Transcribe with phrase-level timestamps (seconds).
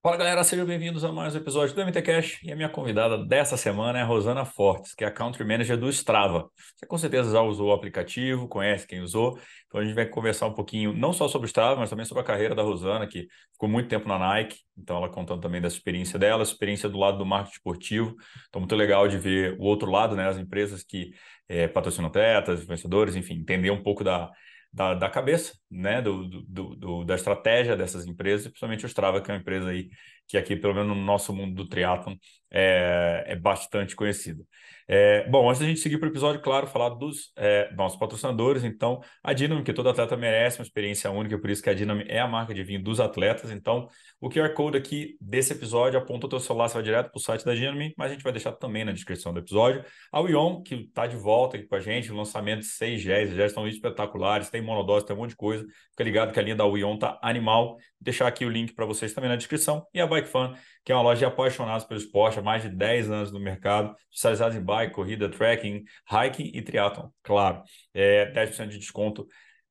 [0.00, 3.18] Fala galera, sejam bem-vindos a mais um episódio do MT Cash e a minha convidada
[3.18, 6.48] dessa semana é a Rosana Fortes, que é a Country Manager do Strava.
[6.76, 10.46] Você com certeza já usou o aplicativo, conhece quem usou, então a gente vai conversar
[10.46, 13.26] um pouquinho não só sobre o Strava, mas também sobre a carreira da Rosana, que
[13.52, 17.18] ficou muito tempo na Nike, então ela contando também dessa experiência dela, experiência do lado
[17.18, 18.14] do marketing esportivo,
[18.48, 21.10] então muito legal de ver o outro lado, né, as empresas que
[21.48, 24.30] é, patrocinam atletas, vencedores, enfim, entender um pouco da
[24.72, 29.30] da, da cabeça, né, do, do, do, da estratégia dessas empresas, principalmente o Strava, que
[29.30, 29.88] é uma empresa aí
[30.26, 32.14] que aqui, pelo menos no nosso mundo do triatlon,
[32.50, 34.44] é, é bastante conhecida.
[34.90, 38.64] É, bom, antes da gente seguir para o episódio, claro, falar dos é, nossos patrocinadores.
[38.64, 42.02] Então, a Dinamo, que todo atleta merece uma experiência única, por isso que a Dinamo
[42.06, 43.50] é a marca de vinho dos atletas.
[43.50, 43.86] Então,
[44.18, 47.20] o QR Code aqui desse episódio aponta o teu celular, você vai direto para o
[47.20, 49.84] site da Dinamo, mas a gente vai deixar também na descrição do episódio.
[50.10, 53.50] A Wion, que está de volta aqui com a gente, lançamento de seis géis, géis
[53.50, 55.66] estão espetaculares, tem monodose, tem um monte de coisa.
[55.90, 57.72] Fica ligado que a linha da Wion tá animal.
[57.72, 59.86] Vou deixar aqui o link para vocês também na descrição.
[59.92, 60.54] E a Bike Fan,
[60.88, 63.94] que é uma loja de apaixonados pelo esporte, há mais de 10 anos no mercado,
[64.10, 67.62] especializada em bike, corrida, trekking, hiking e triathlon, claro.
[67.92, 69.26] É 10% de desconto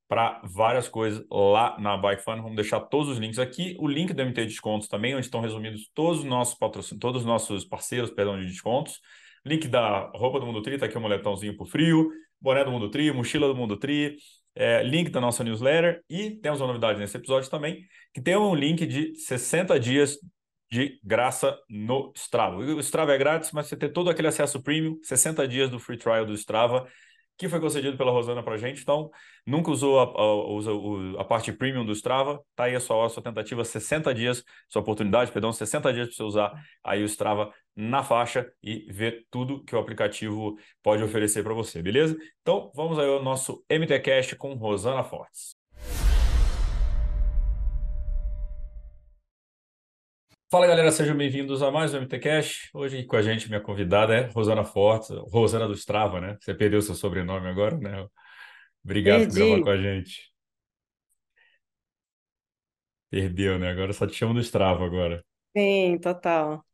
[0.08, 2.36] para várias coisas lá na Bike Fun.
[2.36, 3.76] Vamos deixar todos os links aqui.
[3.80, 7.28] O link do MT Descontos também, onde estão resumidos todos os nossos patrocínios, todos os
[7.28, 9.00] nossos parceiros, perdão, de descontos.
[9.44, 12.92] Link da roupa do Mundo Tri, tá aqui um moletãozinho pro frio, boné do Mundo
[12.92, 14.18] Tri, mochila do Mundo Tri,
[14.54, 17.84] é, link da nossa newsletter e temos uma novidade nesse episódio também,
[18.14, 20.20] que tem um link de 60 dias
[20.72, 22.58] de graça no Strava.
[22.58, 25.98] O Strava é grátis, mas você tem todo aquele acesso premium, 60 dias do free
[25.98, 26.88] trial do Strava,
[27.38, 28.82] que foi concedido pela Rosana para a gente.
[28.82, 29.12] Então,
[29.46, 33.22] nunca usou a, a, a, parte premium do Strava, tá aí a sua, a sua
[33.22, 38.04] tentativa, 60 dias, sua oportunidade, perdão, 60 dias para você usar aí o Strava na
[38.04, 42.18] faixa e ver tudo que o aplicativo pode oferecer para você, beleza?
[42.42, 45.57] Então, vamos aí ao nosso MTCast com Rosana Fortes.
[50.50, 52.70] Fala galera, sejam bem-vindos a mais um MTCast.
[52.74, 56.38] Hoje com a gente, minha convidada é Rosana Fortes, Rosana do Strava, né?
[56.40, 58.08] Você perdeu seu sobrenome agora, né?
[58.82, 60.32] Obrigado por gravar com a gente.
[63.10, 63.72] Perdeu, né?
[63.72, 65.22] Agora só te chamo do Strava agora.
[65.54, 66.66] Sim, total.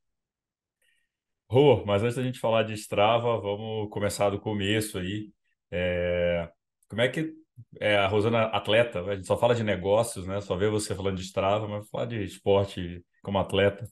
[1.49, 5.31] Rô, mas antes da gente falar de Strava, vamos começar do começo aí.
[5.71, 6.47] É...
[6.87, 7.33] Como é que
[7.79, 9.01] é a Rosana atleta?
[9.01, 10.39] A gente só fala de negócios, né?
[10.41, 13.87] Só vê você falando de Strava, mas falar de esporte como atleta?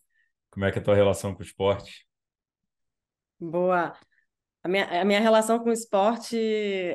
[0.51, 2.05] Como é que é a tua relação com o esporte?
[3.39, 3.97] Boa.
[4.63, 6.37] A minha, a minha relação com o esporte,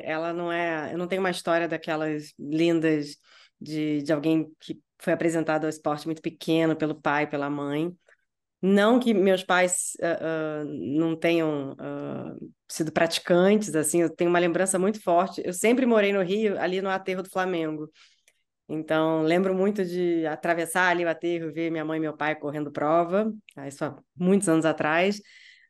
[0.03, 0.93] ela não é.
[0.93, 3.17] Eu não tenho uma história daquelas lindas
[3.59, 7.93] de, de alguém que foi apresentado ao esporte muito pequeno pelo pai, pela mãe.
[8.61, 14.39] Não que meus pais uh, uh, não tenham uh, sido praticantes, assim, eu tenho uma
[14.39, 15.41] lembrança muito forte.
[15.45, 17.91] Eu sempre morei no Rio, ali no aterro do Flamengo.
[18.69, 22.71] Então, lembro muito de atravessar ali o aterro, ver minha mãe e meu pai correndo
[22.71, 23.33] prova,
[23.65, 25.21] isso há muitos anos atrás,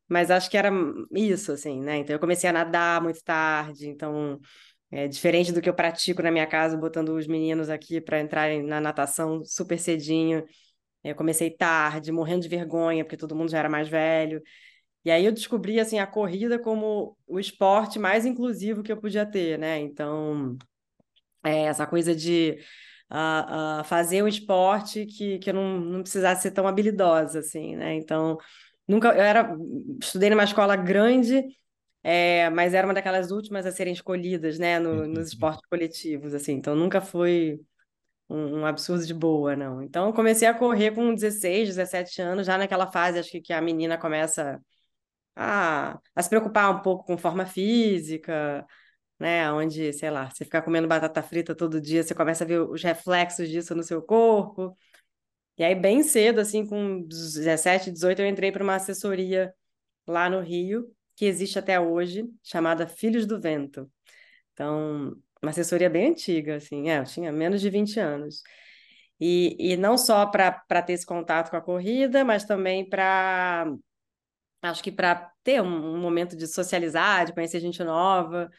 [0.07, 0.71] mas acho que era
[1.11, 1.97] isso, assim, né?
[1.97, 4.39] Então, eu comecei a nadar muito tarde, então,
[4.91, 8.63] é diferente do que eu pratico na minha casa, botando os meninos aqui para entrarem
[8.63, 10.43] na natação super cedinho.
[11.03, 14.41] Eu comecei tarde, morrendo de vergonha, porque todo mundo já era mais velho.
[15.05, 19.25] E aí eu descobri, assim, a corrida como o esporte mais inclusivo que eu podia
[19.25, 19.79] ter, né?
[19.79, 20.57] Então,
[21.43, 22.57] é, essa coisa de
[23.09, 27.75] a, a fazer um esporte que, que eu não, não precisasse ser tão habilidosa, assim,
[27.75, 27.95] né?
[27.95, 28.37] Então,
[28.87, 29.09] nunca...
[29.09, 29.55] Eu era...
[30.01, 31.43] Estudei numa escola grande,
[32.03, 34.79] é, mas era uma daquelas últimas a serem escolhidas, né?
[34.79, 36.53] No, nos esportes coletivos, assim.
[36.53, 37.59] Então, nunca foi
[38.29, 39.81] um, um, absurdo de boa, não.
[39.81, 43.61] Então, comecei a correr com 16, 17 anos, já naquela fase, acho que, que a
[43.61, 44.61] menina começa
[45.35, 48.65] a, a se preocupar um pouco com forma física,
[49.19, 49.51] né?
[49.51, 52.83] Onde, sei lá, você ficar comendo batata frita todo dia, você começa a ver os
[52.83, 54.77] reflexos disso no seu corpo.
[55.57, 59.53] E aí, bem cedo, assim, com 17, 18, eu entrei para uma assessoria
[60.07, 63.91] lá no Rio, que existe até hoje, chamada Filhos do Vento.
[64.53, 68.43] Então, uma assessoria bem antiga, assim, é, eu tinha menos de 20 anos.
[69.19, 70.51] E, e não só para
[70.83, 73.65] ter esse contato com a corrida, mas também para,
[74.61, 78.49] acho que para ter um, um momento de socializar, de conhecer gente nova,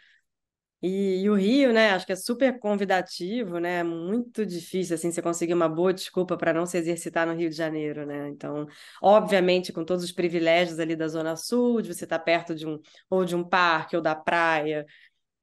[0.80, 5.20] e, e, o Rio, né, acho que é super convidativo, né, muito difícil, assim, você
[5.20, 8.64] conseguir uma boa desculpa para não se exercitar no Rio de Janeiro, né, então,
[9.02, 12.66] obviamente, com todos os privilégios ali da Zona Sul, de você estar tá perto de
[12.66, 12.78] um,
[13.10, 14.86] ou de um parque, ou da praia,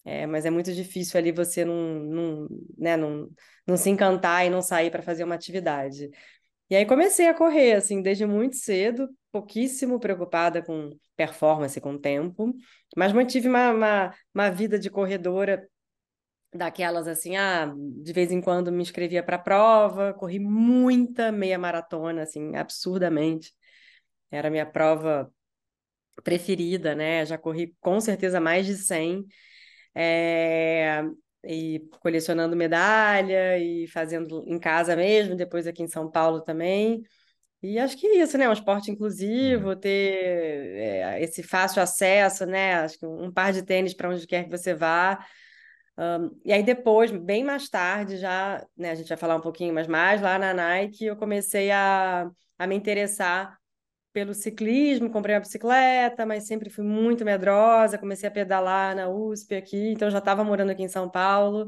[0.06, 2.48] é, mas é muito difícil ali você não, não,
[2.78, 3.30] né, não,
[3.68, 6.10] não se encantar e não sair para fazer uma atividade.
[6.70, 12.56] E aí comecei a correr, assim, desde muito cedo, pouquíssimo preocupada com performance, com tempo,
[12.96, 15.68] mas mantive uma, uma, uma vida de corredora
[16.54, 22.24] daquelas assim, ah, de vez em quando me inscrevia para prova, corri muita meia maratona,
[22.24, 23.52] assim, absurdamente.
[24.32, 25.30] Era a minha prova
[26.24, 27.26] preferida, né?
[27.26, 29.26] Já corri com certeza mais de 100.
[29.94, 31.04] É...
[31.44, 37.04] E colecionando medalha e fazendo em casa mesmo, depois aqui em São Paulo também.
[37.74, 38.48] E acho que é isso, né?
[38.48, 39.76] Um esporte inclusivo, uhum.
[39.76, 39.90] ter
[40.78, 42.76] é, esse fácil acesso, né?
[42.76, 45.20] Acho que um par de tênis para onde quer que você vá
[45.98, 49.74] um, e aí depois, bem mais tarde, já, né, a gente vai falar um pouquinho
[49.74, 52.30] mais mais, lá na Nike eu comecei a,
[52.60, 53.58] a me interessar
[54.12, 59.56] pelo ciclismo, comprei uma bicicleta, mas sempre fui muito medrosa, comecei a pedalar na USP
[59.56, 61.68] aqui, então já estava morando aqui em São Paulo,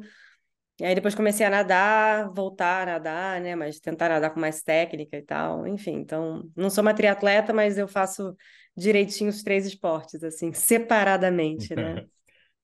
[0.79, 4.61] e aí depois comecei a nadar, voltar a nadar, né, mas tentar nadar com mais
[4.61, 8.35] técnica e tal, enfim, então não sou uma triatleta, mas eu faço
[8.75, 12.05] direitinho os três esportes, assim, separadamente, né.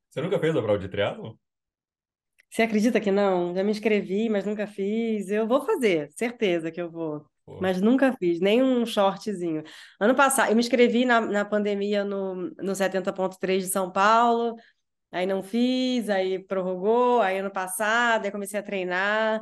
[0.10, 1.40] Você nunca fez a prova de triatlo?
[2.54, 3.56] Você acredita que não?
[3.56, 5.28] Já me inscrevi, mas nunca fiz.
[5.32, 7.26] Eu vou fazer, certeza que eu vou.
[7.44, 7.60] Pô.
[7.60, 9.64] Mas nunca fiz, nem um shortzinho.
[10.00, 14.56] Ano passado, eu me inscrevi na, na pandemia no, no 70.3 de São Paulo,
[15.14, 19.42] aí não fiz, aí prorrogou, aí ano passado, aí comecei a treinar,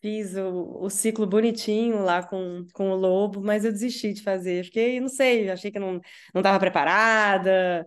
[0.00, 4.64] fiz o, o ciclo bonitinho lá com, com o Lobo, mas eu desisti de fazer.
[4.64, 6.00] Fiquei, não sei, achei que não
[6.34, 7.86] estava preparada,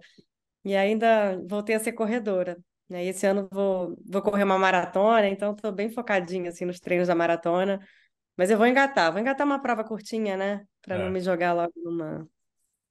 [0.65, 2.57] e ainda voltei a ser corredora.
[2.89, 7.07] E esse ano vou, vou correr uma maratona, então estou bem focadinha assim, nos treinos
[7.07, 7.79] da maratona.
[8.37, 10.65] Mas eu vou engatar, vou engatar uma prova curtinha, né?
[10.81, 11.03] Para é.
[11.03, 12.27] não me jogar logo numa.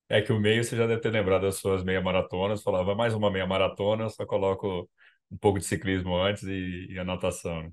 [0.08, 3.12] É que o meio você já deve ter lembrado das suas meia maratonas, falava mais
[3.14, 4.88] uma meia maratona, só coloco
[5.30, 7.72] um pouco de ciclismo antes e, e a natação.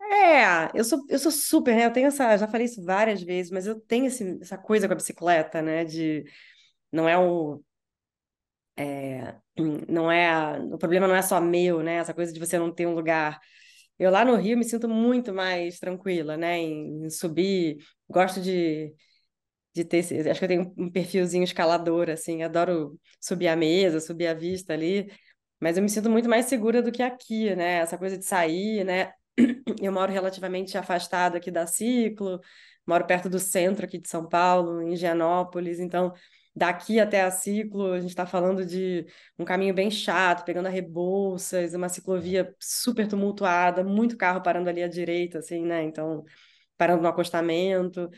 [0.00, 1.86] É, eu sou, eu sou super, né?
[1.86, 4.92] Eu tenho essa, já falei isso várias vezes, mas eu tenho esse, essa coisa com
[4.92, 5.84] a bicicleta, né?
[5.84, 6.24] De
[6.92, 7.62] não é o
[8.76, 9.36] é,
[9.88, 11.96] não é o problema não é só meu, né?
[11.96, 13.38] Essa coisa de você não ter um lugar.
[13.98, 16.58] Eu lá no Rio me sinto muito mais tranquila, né?
[16.58, 17.78] Em, em subir,
[18.08, 18.94] gosto de,
[19.74, 24.26] de ter, acho que eu tenho um perfilzinho escalador, assim, adoro subir a mesa, subir
[24.26, 25.10] a vista ali,
[25.60, 27.76] mas eu me sinto muito mais segura do que aqui, né?
[27.76, 29.12] Essa coisa de sair, né?
[29.80, 32.40] Eu moro relativamente afastado aqui da Ciclo,
[32.86, 36.12] moro perto do centro aqui de São Paulo, em Gianópolis, então
[36.54, 39.06] daqui até a ciclo, a gente está falando de
[39.38, 44.82] um caminho bem chato, pegando a Rebouças, uma ciclovia super tumultuada, muito carro parando ali
[44.82, 45.82] à direita, assim, né?
[45.82, 46.24] Então,
[46.76, 48.10] parando no acostamento.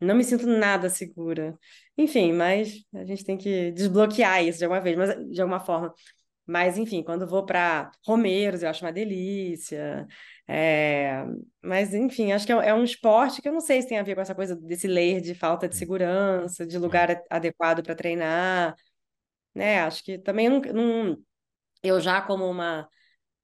[0.00, 1.58] Não me sinto nada segura.
[1.96, 5.92] Enfim, mas a gente tem que desbloquear isso de alguma vez, mas de alguma forma.
[6.46, 10.06] Mas, enfim, quando vou para Romeiros, eu acho uma delícia.
[10.46, 11.24] É...
[11.62, 14.02] Mas, enfim, acho que é, é um esporte que eu não sei se tem a
[14.02, 18.74] ver com essa coisa desse layer de falta de segurança, de lugar adequado para treinar.
[19.54, 19.80] Né?
[19.80, 21.18] Acho que também não, não...
[21.82, 22.88] eu já como uma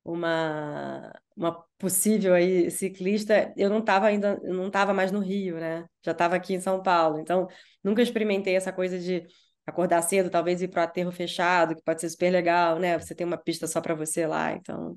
[0.05, 5.84] uma uma possível aí ciclista, eu não estava ainda, não estava mais no Rio, né?
[6.05, 7.19] Já estava aqui em São Paulo.
[7.19, 7.49] Então,
[7.82, 9.26] nunca experimentei essa coisa de
[9.67, 12.99] acordar cedo, talvez ir para o aterro fechado, que pode ser super legal, né?
[12.99, 14.96] Você tem uma pista só para você lá, então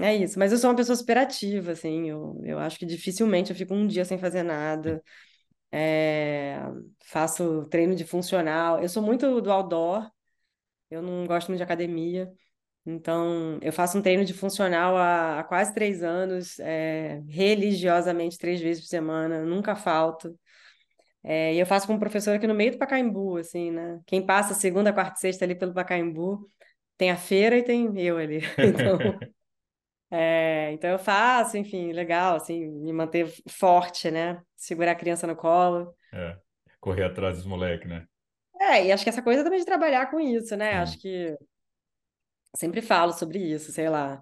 [0.00, 0.38] é isso.
[0.38, 3.74] Mas eu sou uma pessoa super ativa, assim, eu, eu acho que dificilmente eu fico
[3.74, 5.02] um dia sem fazer nada.
[5.72, 6.60] É,
[7.06, 8.80] faço treino de funcional.
[8.82, 10.10] Eu sou muito do outdoor,
[10.90, 12.32] eu não gosto muito de academia.
[12.86, 18.60] Então, eu faço um treino de funcional há, há quase três anos, é, religiosamente, três
[18.60, 20.34] vezes por semana, nunca falto.
[21.22, 24.00] É, e eu faço com um professor aqui no meio do Pacaembu, assim, né?
[24.06, 26.48] Quem passa segunda, quarta e sexta ali pelo Pacaembu,
[26.96, 28.40] tem a feira e tem eu ali.
[28.58, 28.98] Então,
[30.10, 34.40] é, então eu faço, enfim, legal, assim, me manter forte, né?
[34.56, 35.94] Segurar a criança no colo.
[36.12, 36.36] É,
[36.80, 38.06] correr atrás dos moleques, né?
[38.60, 40.74] É, e acho que essa coisa também de trabalhar com isso, né?
[40.74, 41.36] Acho que
[42.56, 44.20] sempre falo sobre isso, sei lá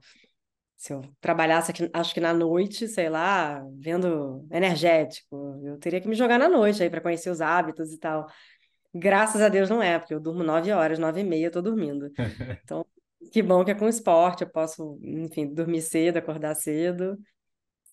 [0.76, 6.09] se eu trabalhasse aqui, acho que na noite, sei lá, vendo energético, eu teria que
[6.09, 8.26] me jogar na noite aí para conhecer os hábitos e tal.
[8.95, 11.62] Graças a Deus não é, porque eu durmo nove horas, nove e meia eu tô
[11.62, 12.11] dormindo.
[12.62, 12.85] Então,
[13.33, 17.16] que bom que é com esporte, eu posso, enfim, dormir cedo, acordar cedo.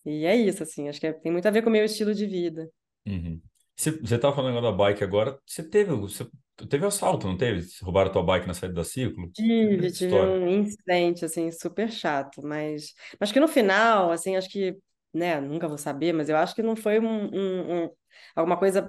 [0.04, 2.14] E é isso, assim, acho que é, tem muito a ver com o meu estilo
[2.14, 2.68] de vida.
[3.06, 3.40] Uhum.
[3.74, 6.28] Você, você tava falando da bike agora, você teve, você
[6.68, 7.66] teve assalto, não teve?
[7.82, 9.30] Roubaram tua bike na saída da ciclo?
[9.32, 14.76] Tive, tive um incidente, assim, super chato, mas acho que no final, assim, acho que,
[15.12, 17.90] né, nunca vou saber, mas eu acho que não foi um, um, um
[18.36, 18.88] alguma coisa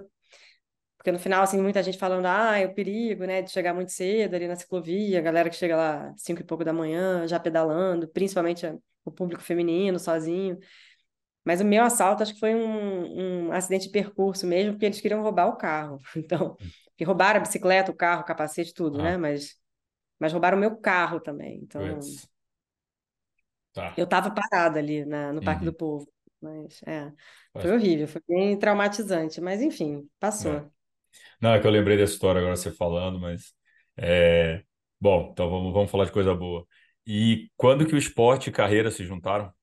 [0.97, 3.91] porque no final, assim, muita gente falando, ah, é o perigo, né, de chegar muito
[3.91, 7.39] cedo ali na ciclovia, a galera que chega lá cinco e pouco da manhã, já
[7.39, 8.65] pedalando, principalmente
[9.05, 10.57] o público feminino, sozinho.
[11.43, 14.99] Mas o meu assalto acho que foi um, um acidente de percurso mesmo, porque eles
[14.99, 15.99] queriam roubar o carro.
[16.17, 16.57] Então,
[16.97, 19.11] que roubaram a bicicleta, o carro, o capacete, tudo, né?
[19.11, 19.11] ah.
[19.13, 19.17] né?
[19.17, 19.57] Mas,
[20.19, 21.59] mas roubaram o meu carro também.
[21.63, 22.21] Então,
[23.73, 23.95] Tá.
[23.95, 25.65] Eu estava parada ali na, no Parque Uhum.
[25.65, 26.07] do Povo,
[26.41, 27.11] mas é,
[27.53, 30.09] Faz- foi horrível, foi bem traumatizante, mas enfim,
[30.39, 30.65] É.
[30.65, 30.71] passou.
[31.41, 33.53] Não, é que eu lembrei dessa história agora você falando, mas
[33.97, 34.63] é...
[34.99, 36.67] bom, então vamos, vamos falar de coisa boa.
[37.07, 39.53] E quando que o esporte e carreira se juntaram?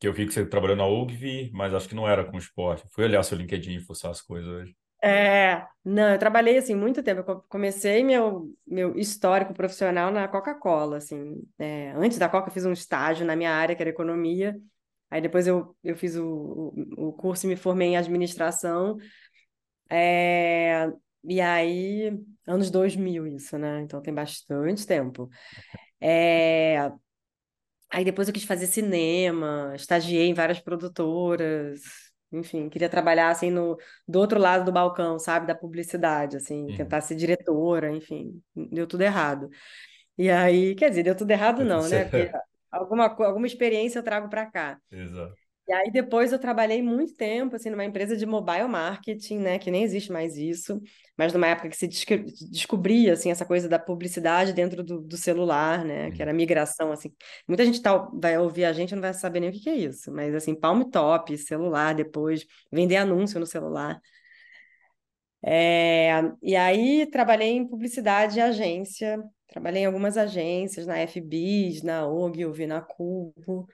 [0.00, 2.86] Que eu vi que você trabalhou na UGV, mas acho que não era com esporte.
[2.92, 4.76] Fui olhar seu LinkedIn e fuçar as coisas hoje.
[5.08, 7.20] É, não, eu trabalhei assim muito tempo.
[7.20, 11.42] Eu co- comecei meu, meu histórico profissional na Coca-Cola, assim.
[11.58, 14.56] É, antes da Coca, eu fiz um estágio na minha área, que era economia.
[15.10, 16.24] Aí depois eu, eu fiz o,
[16.96, 18.96] o, o curso e me formei em administração.
[19.90, 20.88] É,
[21.24, 22.10] e aí,
[22.46, 23.82] anos 2000 isso, né?
[23.82, 25.30] Então tem bastante tempo.
[26.00, 26.92] É,
[27.90, 31.80] aí depois eu quis fazer cinema, estagiei em várias produtoras.
[32.32, 36.76] Enfim, queria trabalhar assim no do outro lado do balcão, sabe, da publicidade, assim, Uhum.
[36.76, 39.48] tentar ser diretora, enfim, deu tudo errado.
[40.18, 42.04] E aí, quer dizer, deu tudo errado não, né?
[42.04, 42.30] Porque
[42.70, 44.80] alguma alguma experiência eu trago para cá.
[44.90, 45.36] Exato.
[45.68, 49.68] E aí depois eu trabalhei muito tempo assim numa empresa de mobile marketing, né, que
[49.68, 50.80] nem existe mais isso,
[51.18, 51.88] mas numa época que se
[52.50, 56.22] descobria assim essa coisa da publicidade dentro do, do celular, né, que Uhum.
[56.22, 57.12] era migração assim.
[57.48, 59.70] Muita gente tá, vai ouvir a gente e não vai saber nem o que que
[59.70, 64.00] é isso, mas assim, palm top, celular depois, vender anúncio no celular.
[65.44, 66.10] É,
[66.42, 72.66] e aí trabalhei em publicidade e agência, trabalhei em algumas agências, na FBIS, na Ogilvy,
[72.66, 73.68] na Cubo.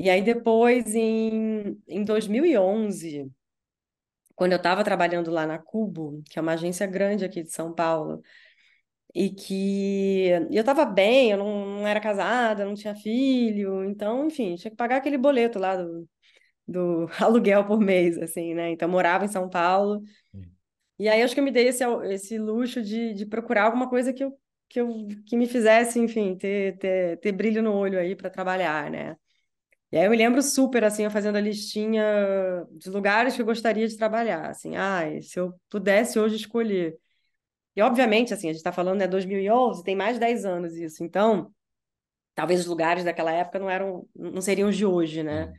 [0.00, 3.30] E aí depois, em, em 2011,
[4.34, 7.74] quando eu estava trabalhando lá na Cubo, que é uma agência grande aqui de São
[7.74, 8.22] Paulo,
[9.14, 14.56] e que eu estava bem, eu não, não era casada, não tinha filho, então, enfim,
[14.56, 16.08] tinha que pagar aquele boleto lá do,
[16.68, 18.70] do aluguel por mês, assim, né?
[18.72, 20.02] Então, eu morava em São Paulo,
[20.98, 24.12] e aí acho que eu me dei esse, esse luxo de, de procurar alguma coisa
[24.12, 24.38] que eu,
[24.68, 28.90] que eu que me fizesse, enfim, ter, ter, ter brilho no olho aí para trabalhar,
[28.90, 29.16] né?
[29.92, 32.04] E aí eu me lembro super, assim, eu fazendo a listinha
[32.72, 36.96] de lugares que eu gostaria de trabalhar, assim, ai, se eu pudesse hoje escolher.
[37.76, 41.04] E, obviamente, assim, a gente está falando, né, 2011, tem mais de 10 anos isso,
[41.04, 41.52] então,
[42.34, 45.46] talvez os lugares daquela época não eram, não seriam os de hoje, né?
[45.46, 45.54] Uhum.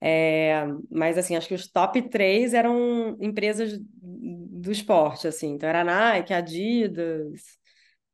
[0.00, 5.82] É, mas, assim, acho que os top três eram empresas do esporte, assim, então era
[5.84, 7.42] Nike, Adidas,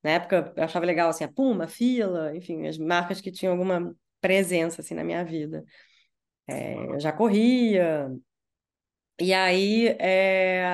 [0.03, 3.95] na época eu achava legal, assim, a Puma, Fila, enfim, as marcas que tinham alguma
[4.23, 5.65] presença, assim, na minha vida.
[6.91, 8.11] Eu já corria.
[9.21, 10.65] E aí, é,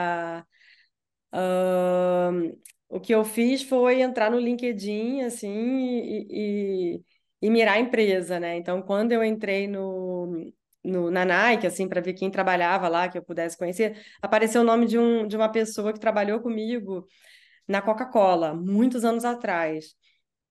[1.32, 2.52] ahn,
[2.88, 7.04] o que eu fiz foi entrar no LinkedIn, assim, e, e,
[7.42, 8.56] e mirar a empresa, né?
[8.56, 10.52] Então, quando eu entrei no,
[10.84, 14.64] no, na Nike, assim, para ver quem trabalhava lá, que eu pudesse conhecer, apareceu o
[14.64, 17.06] nome de, um, de uma pessoa que trabalhou comigo
[17.68, 19.94] na Coca-Cola, muitos anos atrás.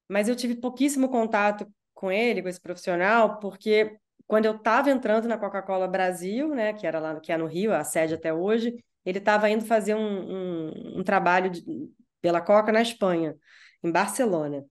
[0.10, 5.28] Mas eu tive pouquíssimo contato com ele, com esse profissional, porque quando eu estava entrando
[5.28, 8.84] na Coca-Cola Brasil, né, que era lá, que é no Rio, a sede até hoje,
[9.04, 11.64] ele estava indo fazer um, um, um trabalho de,
[12.22, 13.36] pela Coca na Espanha,
[13.84, 14.64] em Barcelona.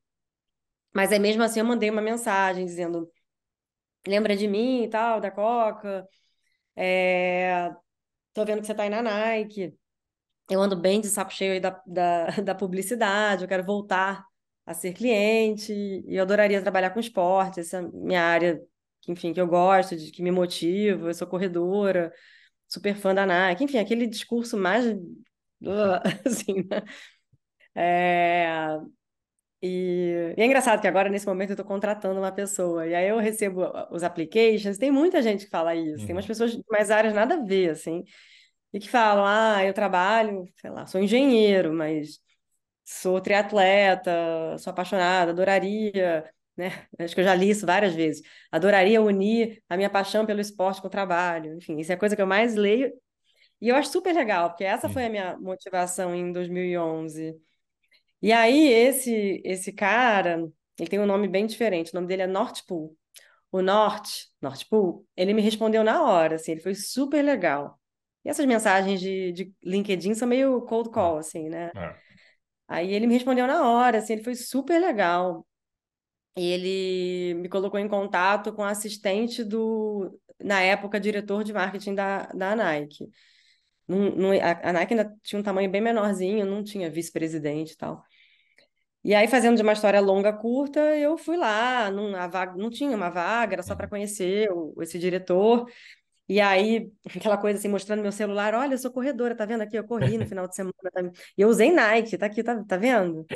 [0.94, 3.10] Mas aí mesmo assim eu mandei uma mensagem dizendo,
[4.06, 6.06] lembra de mim e tal, da Coca,
[6.76, 7.70] é...
[8.34, 9.76] tô vendo que você está aí na Nike,
[10.48, 14.24] eu ando bem de saco cheio aí da, da, da publicidade, eu quero voltar
[14.66, 18.60] a ser cliente e eu adoraria trabalhar com esporte, essa é minha área,
[19.02, 22.12] que, enfim, que eu gosto, de, que me motiva, eu sou corredora,
[22.68, 24.84] super fã da Nike, enfim, aquele discurso mais,
[26.26, 26.82] assim, né?
[27.74, 28.48] É...
[29.62, 33.08] E, e é engraçado que agora, nesse momento, eu estou contratando uma pessoa, e aí
[33.08, 36.28] eu recebo os applications, tem muita gente que fala isso, tem umas Uhum.
[36.28, 38.04] pessoas de mais áreas nada a ver, assim,
[38.72, 42.20] e que falam, ah, eu trabalho, sei lá, sou engenheiro, mas
[42.86, 46.24] sou triatleta, sou apaixonada, adoraria,
[46.56, 46.86] né?
[46.98, 48.22] Acho que eu já li isso várias vezes.
[48.50, 51.54] Adoraria unir a minha paixão pelo esporte com o trabalho.
[51.56, 52.92] Enfim, isso é a coisa que eu mais leio.
[53.60, 57.34] E eu acho super legal, porque essa foi a minha motivação em 2011.
[58.22, 60.46] E aí, esse, esse cara,
[60.78, 62.96] ele tem um nome bem diferente, o nome dele é Northpool.
[63.50, 67.80] O Norte, Northpool, ele me respondeu na hora, assim, ele foi super legal.
[68.24, 71.70] E essas mensagens de, de LinkedIn são meio cold call, assim, né?
[71.74, 72.05] É.
[72.68, 75.46] Aí ele me respondeu na hora, assim, ele foi super legal.
[76.36, 81.94] E ele me colocou em contato com a assistente do, na época, diretor de marketing
[81.94, 83.08] da, da Nike.
[83.88, 87.76] Não, não, a, a Nike ainda tinha um tamanho bem menorzinho, não tinha vice-presidente e
[87.76, 88.04] tal.
[89.04, 92.90] E aí, fazendo de uma história longa, curta, eu fui lá, não, vaga, não tinha
[92.96, 93.90] uma vaga, era só para Uhum.
[93.90, 95.66] conhecer o, esse diretor.
[96.28, 99.76] E aí, aquela coisa assim, mostrando meu celular, olha, eu sou corredora, tá vendo aqui?
[99.78, 100.74] Eu corri no final de semana.
[100.92, 101.00] Tá...
[101.36, 103.26] E eu usei Nike, tá aqui, tá, tá vendo?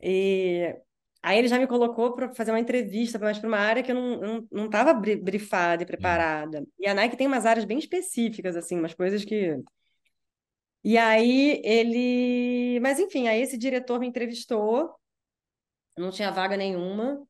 [0.00, 0.76] E
[1.22, 3.94] Aí ele já me colocou para fazer uma entrevista, mas para uma área que eu
[3.94, 6.58] não não, não brifada e preparada.
[6.60, 6.66] Uhum.
[6.80, 9.56] E a Nike tem umas áreas bem específicas, assim, umas coisas que.
[10.82, 12.80] E aí ele.
[12.80, 14.92] Mas enfim, aí esse diretor me entrevistou,
[15.96, 17.24] não tinha vaga nenhuma.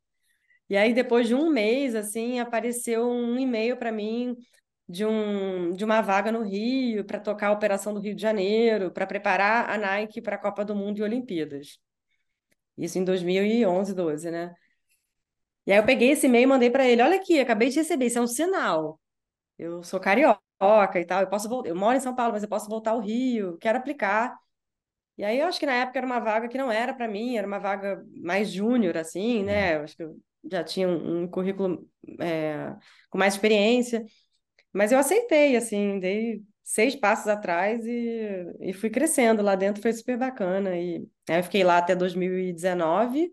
[0.73, 4.35] E aí, depois de um mês, assim, apareceu um e-mail para mim
[4.89, 8.91] de, um, de uma vaga no Rio para tocar a operação do Rio de Janeiro,
[8.91, 11.79] para preparar a Nike para a Copa do Mundo e Olimpíadas.
[12.79, 14.55] Isso em 2011, 12, né?
[15.67, 18.07] E aí eu peguei esse e-mail e mandei para ele: olha aqui, acabei de receber,
[18.07, 18.99] isso é um sinal.
[19.59, 20.41] Eu sou carioca
[21.01, 23.01] e tal, eu posso voltar, eu moro em São Paulo, mas eu posso voltar ao
[23.01, 24.35] Rio, quero aplicar.
[25.17, 27.37] E aí eu acho que na época era uma vaga que não era para mim,
[27.37, 29.73] era uma vaga mais júnior, assim, né?
[29.73, 29.79] Uhum.
[29.79, 30.17] Eu acho que eu
[30.51, 31.89] já tinha um, um currículo
[32.21, 32.75] é,
[33.11, 34.05] com mais experiência.
[34.73, 39.93] Mas eu aceitei, assim, dei seis passos atrás e, e fui crescendo lá dentro, foi
[39.93, 40.77] super bacana.
[40.77, 43.33] E aí eu fiquei lá até 2019.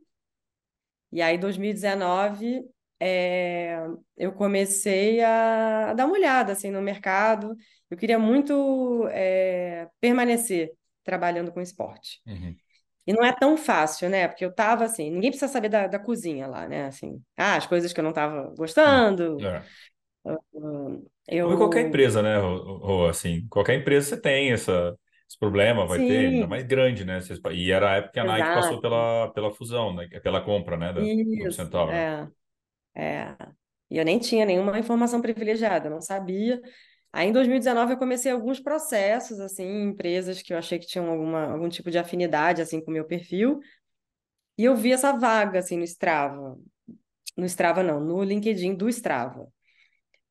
[1.11, 2.63] E aí, 2019,
[2.99, 3.79] é,
[4.17, 7.55] eu comecei a, a, dar uma olhada assim, no mercado.
[7.89, 10.71] Eu queria muito é, permanecer
[11.09, 12.21] trabalhando com esporte.
[12.27, 12.55] Uhum.
[13.07, 14.27] E não é tão fácil, né?
[14.27, 16.85] Porque eu tava assim, ninguém precisa saber da, da cozinha lá, né?
[16.85, 19.37] Assim, ah, as coisas que eu não tava gostando.
[19.43, 19.63] É.
[21.27, 21.47] Eu...
[21.47, 22.39] Como qualquer empresa, né?
[22.39, 24.95] Ou, ou, assim, qualquer empresa você tem essa,
[25.27, 26.07] esse problema, vai Sim.
[26.07, 27.19] ter, ainda mais grande, né?
[27.51, 28.39] E era a época que a Exato.
[28.39, 30.07] Nike passou pela, pela fusão, né?
[30.21, 30.93] Pela compra, né?
[30.93, 31.91] Da, Isso, Centauro.
[31.91, 32.27] É.
[32.95, 33.35] é.
[33.89, 36.61] E eu nem tinha nenhuma informação privilegiada, não sabia.
[37.11, 41.09] Aí em 2019 eu comecei alguns processos, assim, em empresas que eu achei que tinham
[41.09, 43.59] alguma, algum tipo de afinidade, assim, com o meu perfil.
[44.57, 46.57] E eu vi essa vaga, assim, no Strava.
[47.37, 49.47] No Strava não, no LinkedIn do Strava.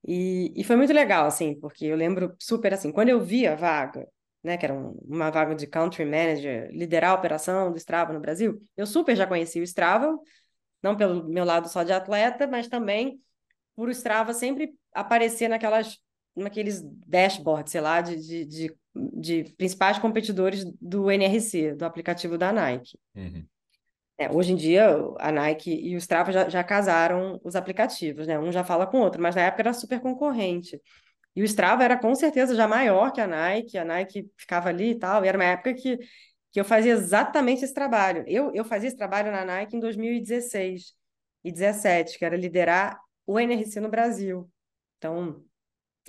[0.07, 3.55] E, e foi muito legal, assim, porque eu lembro super, assim, quando eu vi a
[3.55, 4.07] vaga,
[4.43, 8.21] né, que era um, uma vaga de Country Manager, liderar a operação do Strava no
[8.21, 10.17] Brasil, eu super já conhecia o Strava,
[10.83, 13.21] não pelo meu lado só de atleta, mas também
[13.75, 15.99] por o Strava sempre aparecer naquelas
[16.39, 22.53] naqueles dashboards, sei lá, de, de, de, de, principais competidores do NRC, do aplicativo da
[22.53, 22.99] Nike.
[23.15, 23.45] Uhum.
[24.17, 28.39] É, hoje em dia, a Nike e o Strava já, já casaram os aplicativos, né?
[28.39, 30.81] Um já fala com o outro, mas na época era super concorrente.
[31.37, 34.91] E o Strava era com certeza já maior que a Nike, a Nike ficava ali
[34.91, 35.97] e tal, e era uma época que,
[36.51, 38.25] que eu fazia exatamente esse trabalho.
[38.27, 40.95] Eu, eu fazia esse trabalho na Nike em 2016
[41.45, 44.51] e 2017, que era liderar o NRC no Brasil.
[44.97, 45.45] Então,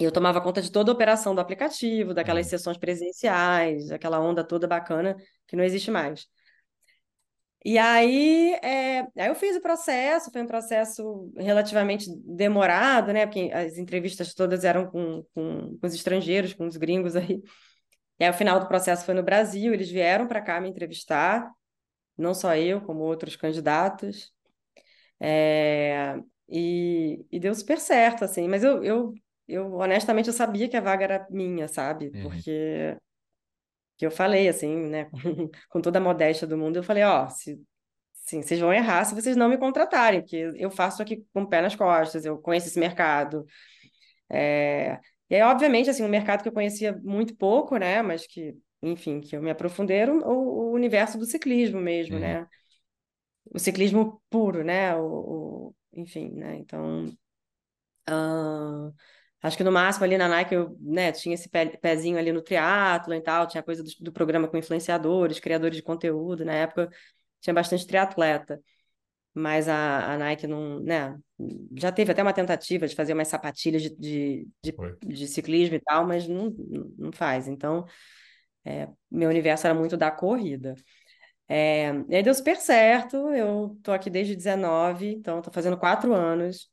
[0.03, 2.49] eu tomava conta de toda a operação do aplicativo, daquelas uhum.
[2.51, 5.15] sessões presenciais, aquela onda toda bacana
[5.47, 6.27] que não existe mais.
[7.65, 13.25] E aí, é, aí eu fiz o processo, foi um processo relativamente demorado, né?
[13.25, 17.41] Porque as entrevistas todas eram com, com, com os estrangeiros, com os gringos aí.
[18.19, 21.51] E aí, o final do processo foi no Brasil, eles vieram para cá me entrevistar,
[22.17, 24.33] não só eu, como outros candidatos.
[25.19, 26.17] É,
[26.49, 29.13] e, e deu super certo, assim, mas eu, eu
[29.49, 32.12] eu honestamente eu sabia que a vaga era minha, sabe?
[32.13, 32.23] Uhum.
[32.23, 32.97] Porque
[33.97, 35.09] que eu falei assim, né,
[35.69, 37.62] com, toda a modéstia do mundo, eu falei, ó, se
[38.13, 41.49] sim, vocês vão errar se vocês não me contratarem, porque eu faço aqui com o
[41.49, 43.45] pé nas costas, eu conheço esse mercado.
[44.29, 44.99] É...
[45.29, 49.19] E aí, obviamente, assim, um mercado que eu conhecia muito pouco, né, mas que, enfim,
[49.19, 52.21] que eu me aprofundei o, o universo do ciclismo mesmo, uhum.
[52.21, 52.47] né?
[53.53, 54.95] O ciclismo puro, né?
[54.95, 56.55] O, o enfim, né?
[56.57, 57.05] Então,
[58.09, 58.93] uh...
[59.41, 61.49] Acho que no máximo ali na Nike eu né, tinha esse
[61.82, 65.84] pezinho ali no triatlo e tal, tinha coisa do, do, programa com influenciadores, criadores de
[65.84, 66.43] conteúdo.
[66.43, 66.89] Na época
[67.39, 68.62] tinha bastante triatleta.
[69.34, 71.17] Mas a, a Nike não, né,
[71.78, 75.80] já teve até uma tentativa de fazer umas sapatilhas de, de, de, de ciclismo e
[75.80, 76.54] tal, mas não,
[76.97, 77.47] não faz.
[77.47, 77.86] Então,
[78.65, 80.75] é, meu universo era muito da corrida.
[81.47, 86.13] É, e aí deu super certo, eu tô aqui desde 19, então tô fazendo quatro
[86.13, 86.69] anos.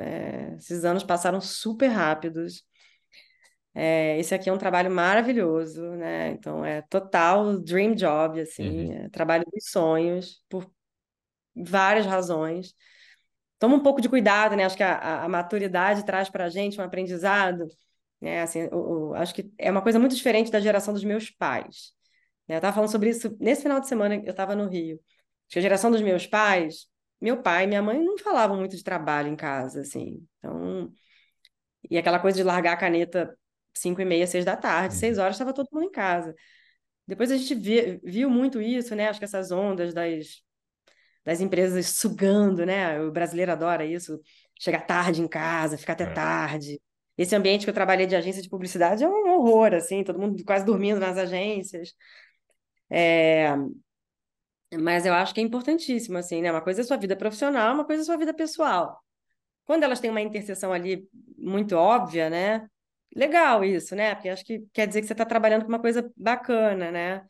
[0.00, 2.64] É, esses anos passaram super rápidos.
[3.74, 6.30] É, esse aqui é um trabalho maravilhoso, né?
[6.30, 9.04] Então é total dream job, assim, uhum.
[9.04, 10.70] é trabalho dos sonhos, por
[11.54, 12.74] várias razões.
[13.58, 14.64] Toma um pouco de cuidado, né?
[14.64, 17.66] Acho que a, a maturidade traz para a gente um aprendizado,
[18.20, 18.42] né?
[18.42, 21.92] Assim, o, o, acho que é uma coisa muito diferente da geração dos meus pais.
[22.48, 22.56] Né?
[22.56, 24.96] Eu estava falando sobre isso nesse final de semana, eu estava no Rio.
[25.46, 26.86] Acho que a geração dos meus pais
[27.20, 30.26] meu pai e minha mãe não falavam muito de trabalho em casa, assim.
[30.38, 30.92] Então,
[31.90, 33.36] e aquela coisa de largar a caneta
[33.74, 35.00] cinco e meia, seis da tarde, uhum.
[35.00, 36.34] seis horas estava todo mundo em casa.
[37.06, 39.08] Depois a gente vi, viu muito isso, né?
[39.08, 40.42] Acho que essas ondas das,
[41.24, 43.00] das empresas sugando, né?
[43.00, 44.20] O brasileiro adora isso,
[44.58, 46.12] chegar tarde em casa, ficar até é.
[46.12, 46.80] tarde.
[47.16, 50.42] Esse ambiente que eu trabalhei de agência de publicidade é um horror, assim, todo mundo
[50.44, 51.94] quase dormindo nas agências.
[52.90, 53.54] É,
[54.82, 56.50] Mas eu acho que é importantíssimo, assim, né?
[56.50, 59.02] Uma coisa é sua vida profissional, uma coisa é sua vida pessoal.
[59.64, 62.68] Quando elas têm uma interseção ali muito óbvia, né?
[63.14, 64.14] Legal isso, né?
[64.14, 67.24] Porque acho que quer dizer que você está trabalhando com uma coisa bacana, né?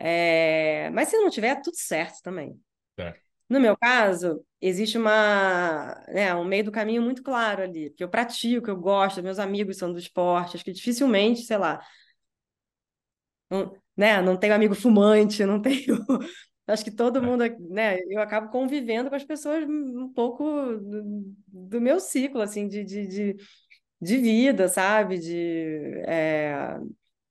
[0.00, 0.90] É...
[0.90, 2.60] Mas se não tiver, tudo certo também.
[2.98, 3.14] É.
[3.48, 8.08] No meu caso, existe uma, né, um meio do caminho muito claro ali, porque eu
[8.08, 11.80] pratico, eu gosto, meus amigos são do esporte, acho que dificilmente, sei lá,
[13.50, 15.98] não, né, não tenho amigo fumante, não tenho.
[16.68, 20.44] Acho que todo mundo, né, eu acabo convivendo com as pessoas um pouco
[20.76, 23.36] do, do meu ciclo, assim, de, de, de,
[24.00, 25.18] de vida, sabe?
[25.18, 26.76] De, é,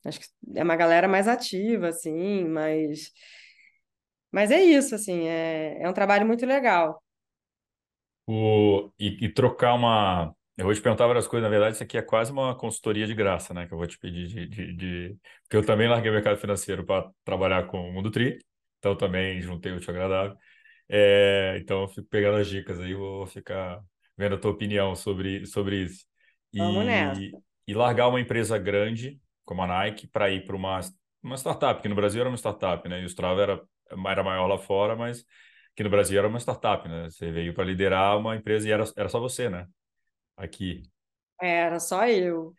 [0.06, 3.12] acho que é uma galera mais ativa, assim, mas,
[4.32, 7.02] mas é isso, assim, é, é um trabalho muito legal.
[8.26, 10.36] O, e, e trocar uma.
[10.58, 13.14] Eu vou te perguntar várias coisas, na verdade, isso aqui é quase uma consultoria de
[13.14, 13.68] graça, né?
[13.68, 14.48] Que eu vou te pedir de.
[14.48, 15.18] de, de...
[15.44, 18.40] Porque eu também larguei o mercado financeiro para trabalhar com o Mundo Tri,
[18.80, 20.38] então também juntei o útil agradável.
[20.90, 23.82] É, então eu fico pegando as dicas aí, vou ficar
[24.18, 26.06] vendo a tua opinião sobre, sobre isso.
[26.56, 27.24] Vamos nessa.
[27.24, 27.38] E,
[27.68, 30.80] e largar uma empresa grande, como a Nike, para ir para uma,
[31.22, 33.02] uma startup, que no Brasil era uma startup, né?
[33.02, 33.62] E o Strava era,
[34.08, 35.26] era maior lá fora, mas
[35.76, 37.10] que no Brasil era uma startup, né?
[37.10, 39.68] Você veio para liderar uma empresa e era, era só você, né?
[40.38, 40.84] Aqui.
[41.42, 42.56] Era só eu.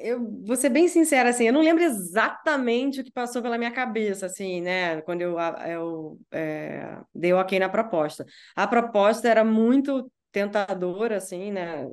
[0.00, 3.70] Eu vou ser bem sincera, assim, eu não lembro exatamente o que passou pela minha
[3.70, 5.00] cabeça, assim, né?
[5.02, 8.24] Quando eu, eu é, dei o ok na proposta.
[8.56, 11.86] A proposta era muito tentadora, assim, né?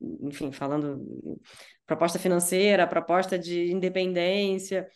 [0.00, 1.40] Enfim, falando
[1.86, 4.86] proposta financeira, proposta de independência.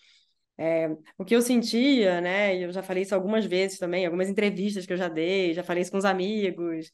[0.58, 2.56] É, o que eu sentia, né?
[2.56, 5.64] E eu já falei isso algumas vezes também, algumas entrevistas que eu já dei, já
[5.64, 6.92] falei isso com os amigos,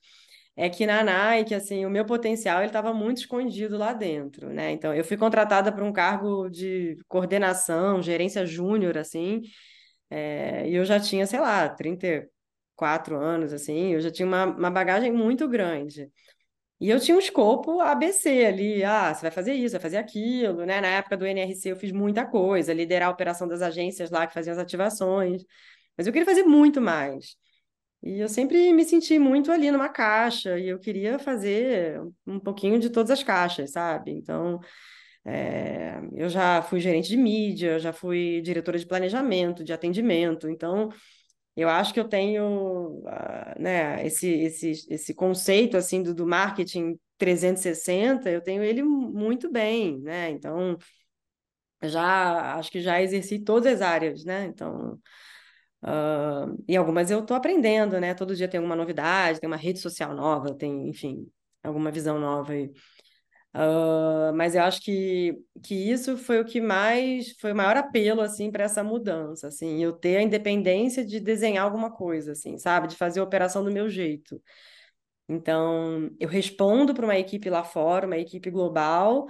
[0.59, 4.73] é que na Nike, assim, o meu potencial ele estava muito escondido lá dentro, né?
[4.73, 9.42] Então, eu fui contratada para um cargo de coordenação, gerência júnior, assim,
[10.11, 14.71] é, e eu já tinha, sei lá, 34 anos, assim, eu já tinha uma, uma
[14.71, 16.11] bagagem muito grande.
[16.81, 20.66] E eu tinha um escopo ABC ali, ah, você vai fazer isso, vai fazer aquilo,
[20.66, 20.81] né?
[20.81, 24.35] Na época do NRC eu fiz muita coisa, liderar a operação das agências lá que
[24.35, 25.44] faziam as ativações,
[25.97, 27.37] mas eu queria fazer muito mais.
[28.02, 32.78] E eu sempre me senti muito ali numa caixa, e eu queria fazer um pouquinho
[32.78, 34.12] de todas as caixas, sabe?
[34.12, 34.61] Então,
[35.24, 40.90] é, eu já fui gerente de mídia, já fui diretora de planejamento, de atendimento, então
[41.56, 46.98] eu acho que eu tenho uh, né, esse, esse, esse conceito assim do, do marketing
[47.18, 50.30] 360, eu tenho ele muito bem, né?
[50.30, 50.78] Então,
[51.82, 54.46] já acho que já exerci todas as áreas, né?
[54.46, 54.98] Então,
[55.82, 58.14] uh, e algumas eu estou aprendendo, né?
[58.14, 61.26] Todo dia tem alguma novidade, tem uma rede social nova, tem, enfim,
[61.62, 62.52] alguma visão nova.
[63.54, 68.20] Uh, mas eu acho que, que isso foi o que mais foi o maior apelo
[68.20, 72.88] assim para essa mudança, assim, eu ter a independência de desenhar alguma coisa, assim, sabe,
[72.88, 74.40] de fazer a operação do meu jeito.
[75.28, 79.26] Então, eu respondo para uma equipe lá fora, uma equipe global,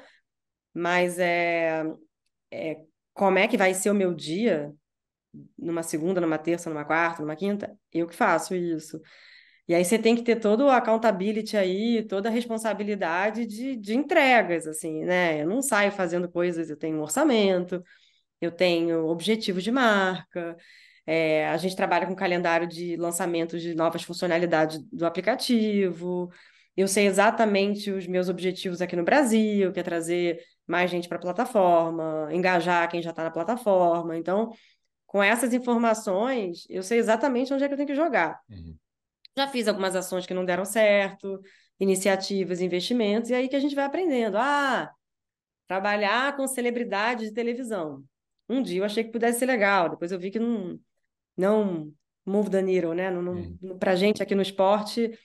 [0.75, 1.85] mas é,
[2.53, 2.81] é
[3.15, 4.73] como é que vai ser o meu dia
[5.59, 7.77] numa segunda, numa terça, numa quarta, numa quinta?
[7.93, 9.01] Eu que faço isso.
[9.69, 13.95] E aí você tem que ter todo o accountability aí, toda a responsabilidade de, de
[13.95, 15.43] entregas, assim, né?
[15.43, 17.83] Eu não saio fazendo coisas, eu tenho um orçamento,
[18.41, 20.57] eu tenho objetivos de marca,
[21.07, 26.31] é, a gente trabalha com calendário de lançamento de novas funcionalidades do aplicativo.
[26.77, 31.19] Eu sei exatamente os meus objetivos aqui no Brasil, que é trazer mais gente para
[31.19, 34.17] a plataforma, engajar quem já está na plataforma.
[34.17, 34.51] Então,
[35.09, 38.41] com essas informações, eu sei exatamente onde é que eu tenho que jogar.
[38.49, 38.77] Uhum.
[39.35, 41.41] Já fiz algumas ações que não deram certo,
[41.81, 44.37] iniciativas, investimentos, e aí que a gente vai aprendendo.
[44.37, 44.93] Ah,
[45.67, 48.05] trabalhar com celebridades de televisão.
[48.49, 50.79] Um dia eu achei que pudesse ser legal, depois eu vi que não,
[51.35, 51.91] não
[52.27, 53.11] move the needle, né?
[53.11, 53.79] Não, não, uhum.
[53.79, 55.19] Pra gente aqui no esporte,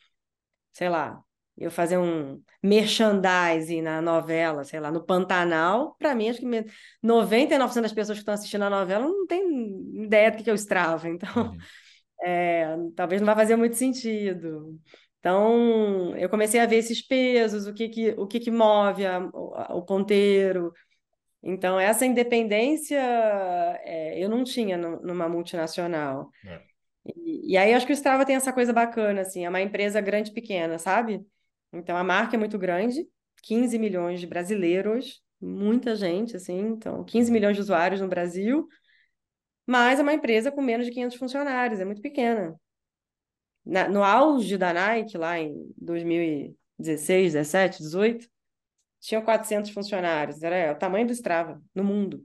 [0.71, 1.21] sei lá,
[1.57, 6.65] eu fazer um merchandising na novela, sei lá, no Pantanal, para mim, acho que
[7.01, 10.55] 99% das pessoas que estão assistindo a novela não tem ideia do que é o
[10.55, 11.07] Strava.
[11.09, 11.57] Então, uhum
[12.23, 14.79] é, talvez não vai fazer muito sentido.
[15.19, 19.19] Então, eu comecei a ver esses pesos, o que que, o que, que move a,
[19.33, 20.73] o, o ponteiro.
[21.41, 22.99] Então, essa independência
[23.83, 26.29] é, eu não tinha no, numa multinacional.
[26.45, 26.61] É.
[27.15, 29.99] E, e, aí, acho que o Strava tem essa coisa bacana, assim, é uma empresa
[29.99, 31.25] grande e pequena, sabe?
[31.73, 33.07] Então, a marca é muito grande,
[33.41, 38.67] 15 milhões de brasileiros, muita gente, assim, então, 15 milhões de usuários no Brasil,
[39.65, 42.55] mas é uma empresa com menos de 500 funcionários, é muito pequena.
[43.65, 48.27] Na, no auge da Nike, lá em 2016, 17, 18,
[48.99, 52.21] tinham 400 funcionários, era o tamanho do Strava no mundo.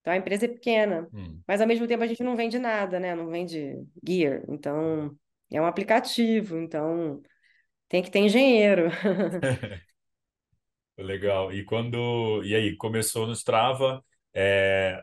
[0.00, 1.40] Então a empresa é pequena, Hum.
[1.46, 3.14] mas ao mesmo tempo a gente não vende nada, né?
[3.14, 4.42] Não vende gear.
[4.48, 5.16] Então
[5.50, 7.22] é um aplicativo, então
[7.94, 8.90] tem que ter engenheiro.
[10.98, 11.52] Legal.
[11.52, 12.42] E quando.
[12.44, 14.04] E aí, começou no Strava,
[14.34, 15.00] é,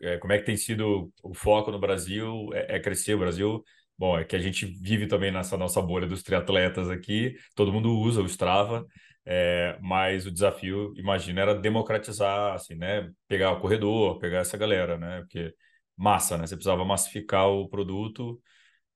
[0.00, 2.48] é, como é que tem sido o foco no Brasil?
[2.54, 3.64] É, é crescer o Brasil?
[3.98, 7.92] Bom, é que a gente vive também nessa nossa bolha dos triatletas aqui, todo mundo
[7.98, 8.86] usa o Strava,
[9.26, 13.10] é, mas o desafio, imagina, era democratizar, assim, né?
[13.26, 15.20] Pegar o corredor, pegar essa galera, né?
[15.22, 15.52] Porque
[15.96, 16.46] massa, né?
[16.46, 18.40] Você precisava massificar o produto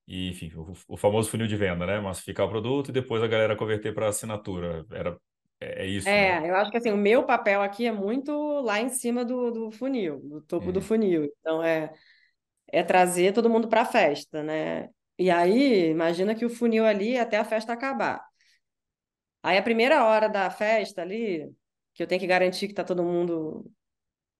[0.07, 1.99] e, enfim, o, o famoso funil de venda, né?
[1.99, 4.85] Massificar o produto e depois a galera converter para assinatura.
[4.91, 5.17] Era,
[5.59, 6.33] é, é isso, né?
[6.33, 9.49] É, eu acho que assim, o meu papel aqui é muito lá em cima do,
[9.51, 10.81] do funil, do topo do Uhum.
[10.81, 11.25] funil.
[11.39, 11.91] Então é,
[12.69, 14.89] é trazer todo mundo para a festa, né?
[15.19, 18.21] E aí, imagina que o funil ali é até a festa acabar.
[19.43, 21.51] Aí a primeira hora da festa ali,
[21.93, 23.71] que eu tenho que garantir que tá todo mundo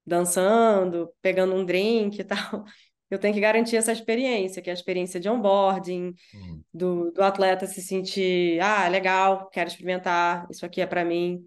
[0.06, 2.64] dançando, pegando um drink e tal,
[3.10, 6.62] eu tenho que garantir essa experiência, que é a experiência de onboarding, Uhum.
[6.72, 11.44] do, do atleta se sentir, ah, legal, quero experimentar, isso aqui é para mim.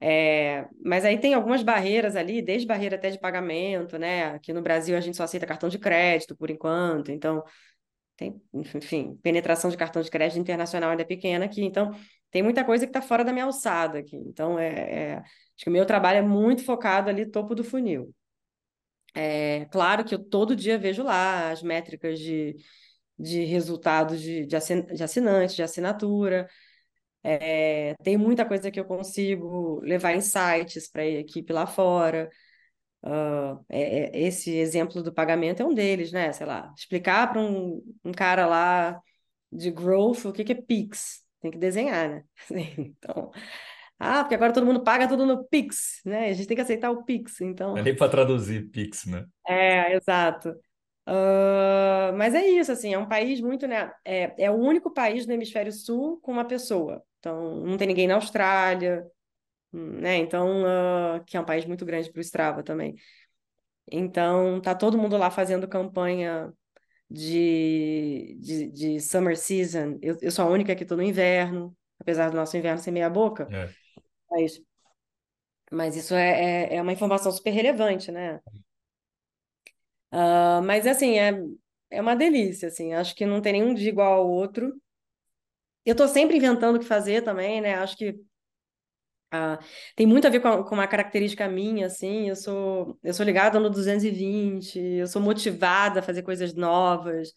[0.00, 4.26] É, mas aí tem algumas barreiras ali, desde barreira até de pagamento, né?
[4.26, 7.42] Aqui no Brasil a gente só aceita cartão de crédito por enquanto, então
[8.16, 11.92] tem, enfim, penetração de cartão de crédito internacional ainda é pequena aqui, então
[12.30, 14.16] tem muita coisa que está fora da minha alçada aqui.
[14.16, 18.14] Então é, é, acho que o meu trabalho é muito focado ali topo do funil.
[19.14, 22.56] É claro que eu todo dia vejo lá as métricas de,
[23.18, 26.48] de resultados de, de, assin, de assinantes, de assinatura.
[27.22, 32.30] É, tem muita coisa que eu consigo levar insights para a equipe lá fora.
[33.02, 36.32] Uh, é, é, esse exemplo do pagamento é um deles, né?
[36.32, 39.00] Sei lá, explicar para um, um cara lá
[39.52, 41.24] de growth o que, que é Pix.
[41.40, 42.24] Tem que desenhar, né?
[42.78, 43.30] Então,
[43.98, 46.28] ah, porque agora todo mundo paga tudo no Pix, né?
[46.28, 47.76] A gente tem que aceitar o Pix, então...
[47.76, 49.24] É nem para traduzir Pix, né?
[49.46, 50.50] É, exato.
[51.08, 53.90] Uh, mas é isso, assim, é um país muito, né?
[54.04, 57.02] É, é o único país no hemisfério sul com uma pessoa.
[57.18, 59.04] Então, não tem ninguém na Austrália,
[59.72, 60.16] né?
[60.16, 62.94] Então, uh, que é um país muito grande para o Strava também.
[63.90, 66.52] Então, tá todo mundo lá fazendo campanha
[67.10, 69.98] de, de, de summer season.
[70.02, 73.08] Eu, eu sou a única que estou no inverno, apesar do nosso inverno ser meia
[73.08, 73.48] boca.
[73.50, 73.68] É.
[74.38, 74.60] Mas,
[75.70, 78.40] mas isso é, é, é uma informação super relevante, né?
[80.12, 81.32] Uh, mas assim, é,
[81.90, 84.72] é uma delícia, assim, acho que não tem nenhum dia igual ao outro.
[85.84, 87.74] Eu estou sempre inventando o que fazer também, né?
[87.76, 89.58] Acho que uh,
[89.96, 93.58] tem muito a ver com, com, uma característica minha, assim, eu sou, eu sou ligada
[93.60, 97.32] no 220, eu sou motivada a fazer coisas novas.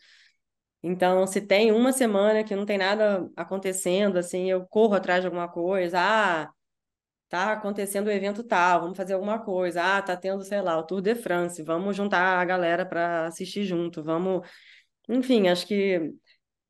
[0.84, 5.28] Então, se tem uma semana que não tem nada acontecendo, assim, eu corro atrás de
[5.28, 6.50] alguma coisa, ah,
[7.32, 9.82] tá acontecendo o evento tal, vamos fazer alguma coisa.
[9.98, 13.64] Ah, tá tendo, sei lá, o Tour de France, vamos juntar a galera para assistir
[13.64, 14.48] junto, vamos.
[15.10, 16.14] Enfim, acho que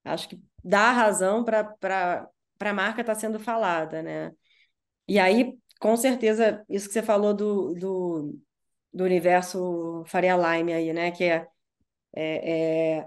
[0.05, 1.63] acho que dá razão para
[2.57, 4.31] para a marca estar tá sendo falada, né?
[5.07, 8.39] E aí, com certeza, isso que você falou do, do,
[8.93, 11.11] do universo Faria Lime aí, né?
[11.11, 11.47] Que é,
[12.15, 13.05] é, é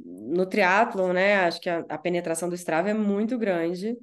[0.00, 1.36] no triatlon, né?
[1.40, 3.96] Acho que a, a penetração do Strava é muito grande.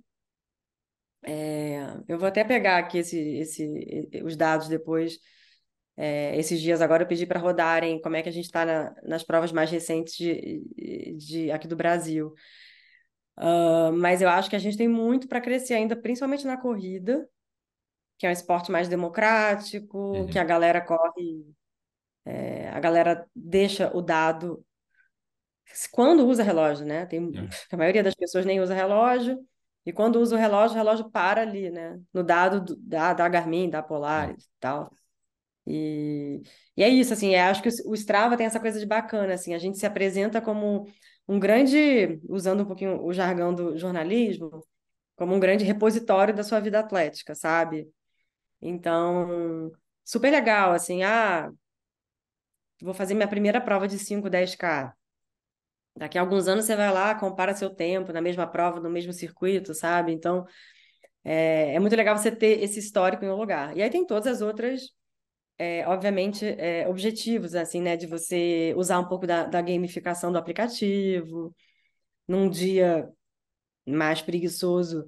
[1.26, 5.18] É, eu vou até pegar aqui esse, esse, os dados depois.
[5.96, 8.96] É, esses dias agora eu pedi para rodarem como é que a gente está na,
[9.04, 12.34] nas provas mais recentes de, de aqui do Brasil.
[13.38, 17.28] Uh, mas eu acho que a gente tem muito para crescer ainda, principalmente na corrida,
[18.18, 20.28] que é um esporte mais democrático, uhum.
[20.28, 21.46] que a galera corre,
[22.26, 24.64] é, a galera deixa o dado
[25.92, 27.06] quando usa relógio, né?
[27.06, 27.50] Tem, uhum.
[27.72, 29.40] A maioria das pessoas nem usa relógio.
[29.86, 32.00] E quando usa o relógio, o relógio para ali, né?
[32.14, 34.92] No dado do, da, da Garmin, da Polaris e tal.
[35.66, 36.42] E,
[36.76, 39.54] e é isso, assim, acho que o, o Strava tem essa coisa de bacana, assim,
[39.54, 40.88] a gente se apresenta como
[41.28, 44.66] um grande, usando um pouquinho o jargão do jornalismo,
[45.16, 47.90] como um grande repositório da sua vida atlética, sabe?
[48.62, 49.72] Então,
[50.04, 51.52] super legal, assim, ah,
[52.82, 54.94] vou fazer minha primeira prova de 5, 10K.
[55.96, 59.14] Daqui a alguns anos você vai lá, compara seu tempo na mesma prova, no mesmo
[59.14, 60.12] circuito, sabe?
[60.12, 60.46] Então,
[61.24, 63.76] é, é muito legal você ter esse histórico em um lugar.
[63.78, 64.92] E aí tem todas as outras,
[65.58, 67.96] é, obviamente, é, objetivos, assim, né?
[67.98, 71.56] De você usar um pouco da, da gamificação do aplicativo.
[72.28, 73.10] Num dia
[73.86, 75.06] mais preguiçoso,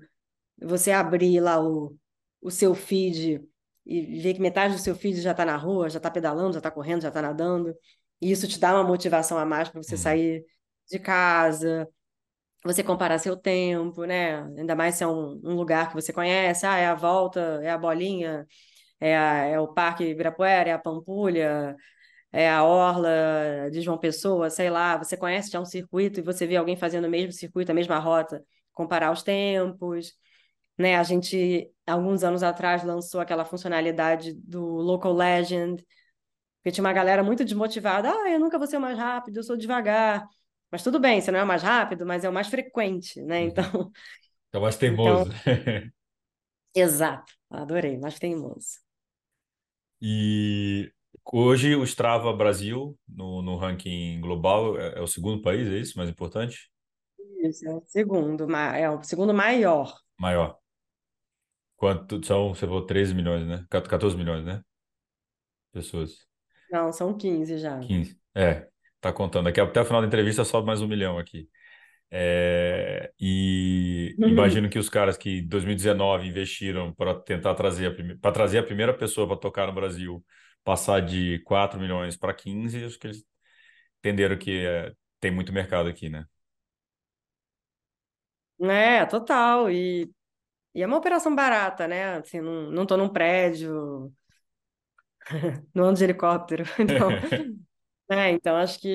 [0.62, 1.96] você abrir lá o,
[2.42, 3.42] o seu feed
[3.86, 6.60] e ver que metade do seu feed já está na rua, já está pedalando, já
[6.60, 7.74] está correndo, já está nadando.
[8.22, 9.98] E isso te dá uma motivação a mais para você hum.
[9.98, 10.46] sair
[10.90, 11.88] de casa,
[12.64, 14.44] você comparar seu tempo, né?
[14.58, 17.70] Ainda mais se é um, um, lugar que você conhece, ah, é a volta, é
[17.70, 18.48] a bolinha,
[19.00, 21.76] é, a, é o Parque Ibirapuera, é a Pampulha,
[22.32, 23.10] é a Orla
[23.72, 27.06] de João Pessoa, sei lá, você conhece já um circuito e você vê alguém fazendo
[27.06, 28.44] o mesmo circuito, a mesma rota,
[28.74, 30.14] comparar os tempos,
[30.78, 30.98] né?
[30.98, 35.86] A gente, alguns anos atrás, lançou aquela funcionalidade do Local Legend,
[36.58, 39.58] porque tinha uma galera muito desmotivada, ah, eu nunca vou ser mais rápido, eu sou
[39.58, 40.28] devagar.
[40.76, 43.40] Mas tudo bem, você não é o mais rápido, mas é o mais frequente, né?
[43.40, 43.48] Uhum.
[43.48, 43.64] Então,
[44.50, 45.32] Então, mais teimoso.
[46.76, 48.80] exato, adorei, mais teimoso.
[50.02, 50.92] E
[51.32, 55.98] hoje o Strava Brasil, no, no ranking global, é, é o segundo país, é isso?
[55.98, 56.70] Mais importante?
[57.42, 59.98] Isso, é o segundo, é o segundo maior.
[60.20, 60.60] Maior.
[61.78, 63.66] Quanto são, você falou 13 milhões, né?
[63.70, 64.62] 14 milhões, né?
[65.72, 66.28] Pessoas.
[66.70, 67.80] Não, são 15 já.
[67.80, 68.20] 15.
[68.36, 68.68] É,
[69.06, 69.46] tá contando.
[69.46, 71.48] Daqui até o final da entrevista sobe mais um milhão aqui.
[72.12, 78.60] É, e imagino que os caras que em 2019 investiram para tentar trazer para trazer
[78.60, 80.24] a primeira pessoa para tocar no Brasil,
[80.64, 83.24] passar de 4 milhões para 15, acho que eles
[84.00, 86.26] entenderam que é, tem muito mercado aqui, né?
[88.62, 89.70] É, total.
[89.70, 90.10] E,
[90.76, 92.18] e é uma operação barata, né?
[92.18, 94.14] Assim, não, não tô num prédio,
[95.74, 96.64] não ando de helicóptero.
[96.80, 97.10] Então,
[98.10, 98.88] é, então acho que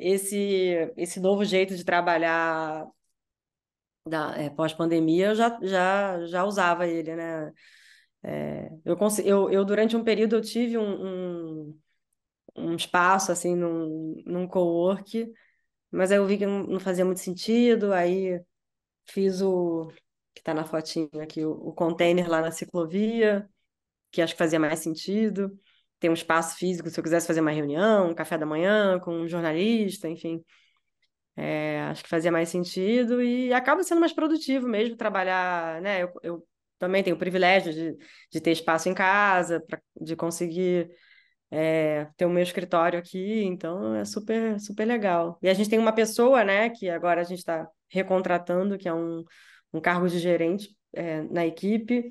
[0.00, 2.86] esse, esse novo jeito de trabalhar
[4.06, 7.52] da, é, pós-pandemia, eu já, já, já usava ele, né?
[8.22, 11.80] É, eu, eu, eu, durante um período, eu tive um, um,
[12.56, 15.32] um espaço, assim, num, num cowork,
[15.90, 18.40] mas aí eu vi que não, não fazia muito sentido, aí
[19.06, 19.88] fiz o,
[20.34, 23.48] que está na fotinho aqui, o, o container lá na ciclovia,
[24.12, 25.58] que acho que fazia mais sentido.
[25.98, 29.12] Tem um espaço físico, se eu quisesse fazer uma reunião, um café da manhã com
[29.12, 30.42] um jornalista, enfim.
[31.36, 36.02] É, acho que fazia mais sentido e acaba sendo mais produtivo mesmo trabalhar, né?
[36.02, 37.96] Eu, eu também tenho o privilégio de,
[38.30, 40.90] de ter espaço em casa, pra, de conseguir
[41.50, 45.38] é, ter o meu escritório aqui, então é super, super legal.
[45.42, 48.94] E a gente tem uma pessoa, né, que agora a gente está recontratando, que é
[48.94, 49.24] um,
[49.72, 52.10] um cargo de gerente é, na equipe.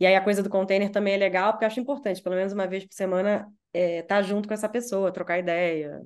[0.00, 2.52] E aí a coisa do container também é legal, porque eu acho importante, pelo menos
[2.52, 6.00] uma vez por semana, estar é, tá junto com essa pessoa, trocar ideia,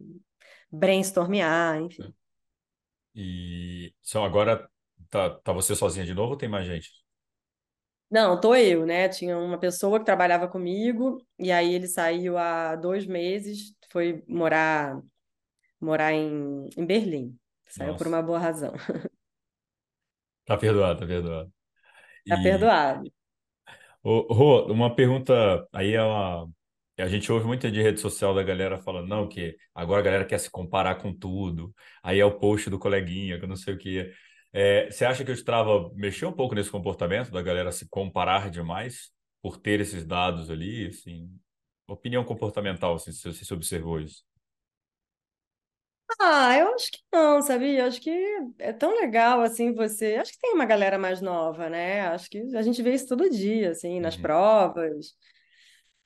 [0.71, 2.15] brainstormear, enfim.
[3.15, 4.69] E só agora
[5.11, 6.91] tá, tá você sozinha de novo ou tem mais gente?
[8.11, 9.09] Não, tô eu, né?
[9.09, 15.01] Tinha uma pessoa que trabalhava comigo, e aí ele saiu há dois meses, foi morar,
[15.81, 17.39] morar em, em Berlim.
[17.69, 18.75] Saiu por Nossa, uma boa razão.
[20.45, 21.53] tá perdoado, tá perdoado.
[22.29, 23.11] Tá E, perdoado.
[24.05, 26.01] Rô, uma pergunta, aí é.
[26.99, 30.25] A gente ouve muito de rede social da galera falando, não, que agora a galera
[30.25, 31.75] quer se comparar com tudo.
[32.03, 34.13] Aí é o post do coleguinha, que eu não sei o que.
[34.53, 38.51] É, você acha que o Strava mexeu um pouco nesse comportamento da galera se comparar
[38.51, 39.11] demais
[39.41, 41.31] por ter esses dados ali, assim?
[41.89, 44.23] Opinião comportamental, assim, se você se observou isso.
[46.21, 47.81] Ah, eu acho que não, sabia?
[47.81, 48.11] Eu acho que
[48.59, 50.17] é tão legal assim você.
[50.17, 52.03] Acho que tem uma galera mais nova, né?
[52.09, 54.23] Acho que a gente vê isso todo dia, assim, nas Uhum.
[54.23, 55.15] provas,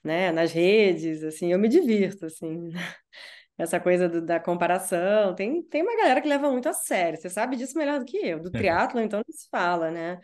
[0.03, 0.31] né?
[0.31, 2.69] Nas redes, assim, eu me divirto, assim.
[3.57, 5.35] Essa coisa do- da comparação.
[5.35, 7.19] Tem, tem uma galera que leva muito a sério.
[7.19, 8.41] Você sabe disso melhor do que eu.
[8.41, 10.19] Do triatlo, então, não se fala, né?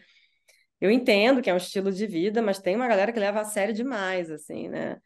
[0.81, 3.45] Eu entendo que é um estilo de vida, mas tem uma galera que leva a
[3.45, 4.97] sério demais, assim, né?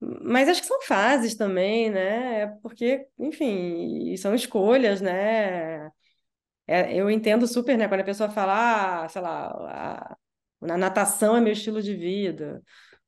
[0.00, 2.42] Mas acho que são fases também, né?
[2.42, 5.90] É Porque, enfim, são escolhas, né?
[6.66, 7.88] É, eu entendo super, né?
[7.88, 10.16] Quando a pessoa fala, ah, sei lá,
[10.62, 12.62] a, natação é meu estilo de vida,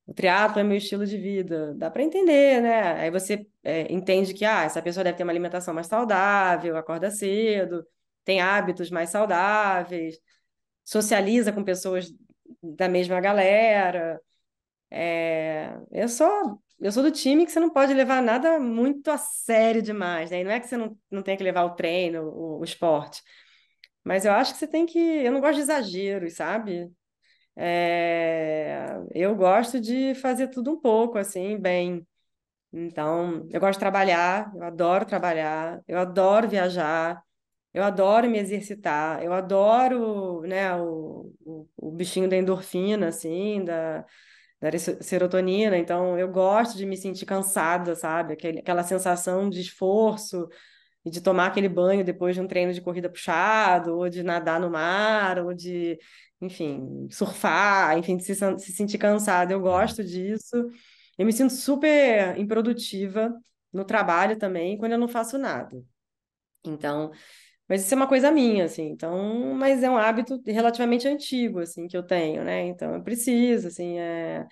[0.07, 2.94] o triatlo é meu estilo de vida, dá para entender, né?
[3.03, 7.11] Aí você é, entende que, ah, essa pessoa deve ter uma alimentação mais saudável, acorda
[7.11, 7.87] cedo,
[8.25, 10.18] tem hábitos mais saudáveis,
[10.85, 12.12] socializa com pessoas
[12.62, 14.20] da mesma galera.
[14.90, 19.19] É, eu sou, eu sou do time que você não pode levar nada muito a
[19.19, 20.41] sério demais, né?
[20.41, 23.23] E não é que você não, não tem que levar o treino, o, o esporte,
[24.05, 24.99] mas eu acho que você tem que.
[24.99, 26.91] Eu não gosto de exageros, sabe?
[27.57, 32.07] É, eu gosto de fazer tudo um pouco, assim, bem.
[32.73, 37.23] Então, eu gosto de trabalhar, eu adoro trabalhar, eu adoro viajar,
[37.73, 44.05] eu adoro me exercitar, eu adoro, né, o, o, o bichinho da endorfina, assim, da
[44.61, 48.34] da serotonina, então eu gosto de me sentir cansada, sabe?
[48.34, 50.48] Aquela sensação de esforço
[51.04, 54.59] e de tomar aquele banho depois de um treino de corrida puxado, ou de nadar
[54.61, 55.98] no mar, ou de,
[56.40, 59.52] enfim, surfar, enfim, de se, se sentir cansada.
[59.52, 60.57] Eu gosto disso.
[61.18, 63.32] Eu me sinto super improdutiva
[63.72, 65.80] no trabalho também, quando eu não faço nada.
[66.64, 67.12] Então,
[67.69, 71.87] mas isso é uma coisa minha, assim, então, mas é um hábito relativamente antigo, assim,
[71.89, 72.67] que eu tenho, né?
[72.67, 74.47] Então, eu preciso, assim, é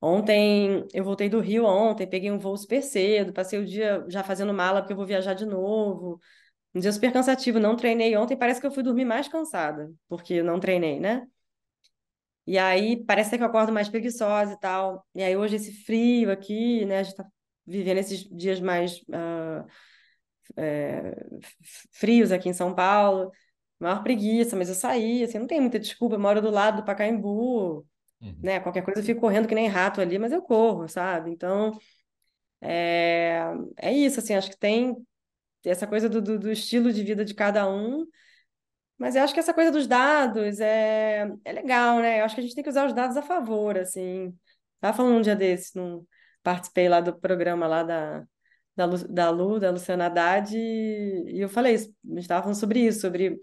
[0.00, 4.22] Ontem, eu voltei do Rio ontem, peguei um voo super cedo, passei o dia já
[4.22, 6.20] fazendo mala porque eu vou viajar de novo.
[6.74, 10.42] Um dia super cansativo, não treinei ontem, parece que eu fui dormir mais cansada, porque
[10.42, 11.26] não treinei, né?
[12.46, 15.06] E aí parece que eu acordo mais preguiçosa e tal.
[15.14, 16.98] E aí hoje esse frio aqui, né?
[16.98, 17.26] A gente tá
[17.66, 19.66] vivendo esses dias mais uh,
[20.56, 21.14] é,
[21.92, 23.30] frios aqui em São Paulo.
[23.78, 26.16] Maior preguiça, mas eu saí, assim, não tem muita desculpa.
[26.16, 27.86] Eu moro do lado do Pacaembu,
[28.20, 28.38] uhum.
[28.42, 28.60] né?
[28.60, 31.30] Qualquer coisa eu fico correndo que nem rato ali, mas eu corro, sabe?
[31.30, 31.78] Então,
[32.60, 33.42] é,
[33.76, 34.96] é isso, assim, acho que tem
[35.64, 38.06] essa coisa do, do, do estilo de vida de cada um
[38.98, 42.20] mas eu acho que essa coisa dos dados é, é legal, né?
[42.20, 44.36] Eu acho que a gente tem que usar os dados a favor, assim.
[44.76, 46.06] Estava falando um dia desse, num,
[46.42, 48.24] participei lá do programa lá da,
[48.76, 52.42] da, Lu, da Lu, da Luciana Haddad, e, e eu falei isso, a gente estava
[52.42, 53.40] falando sobre isso, sobre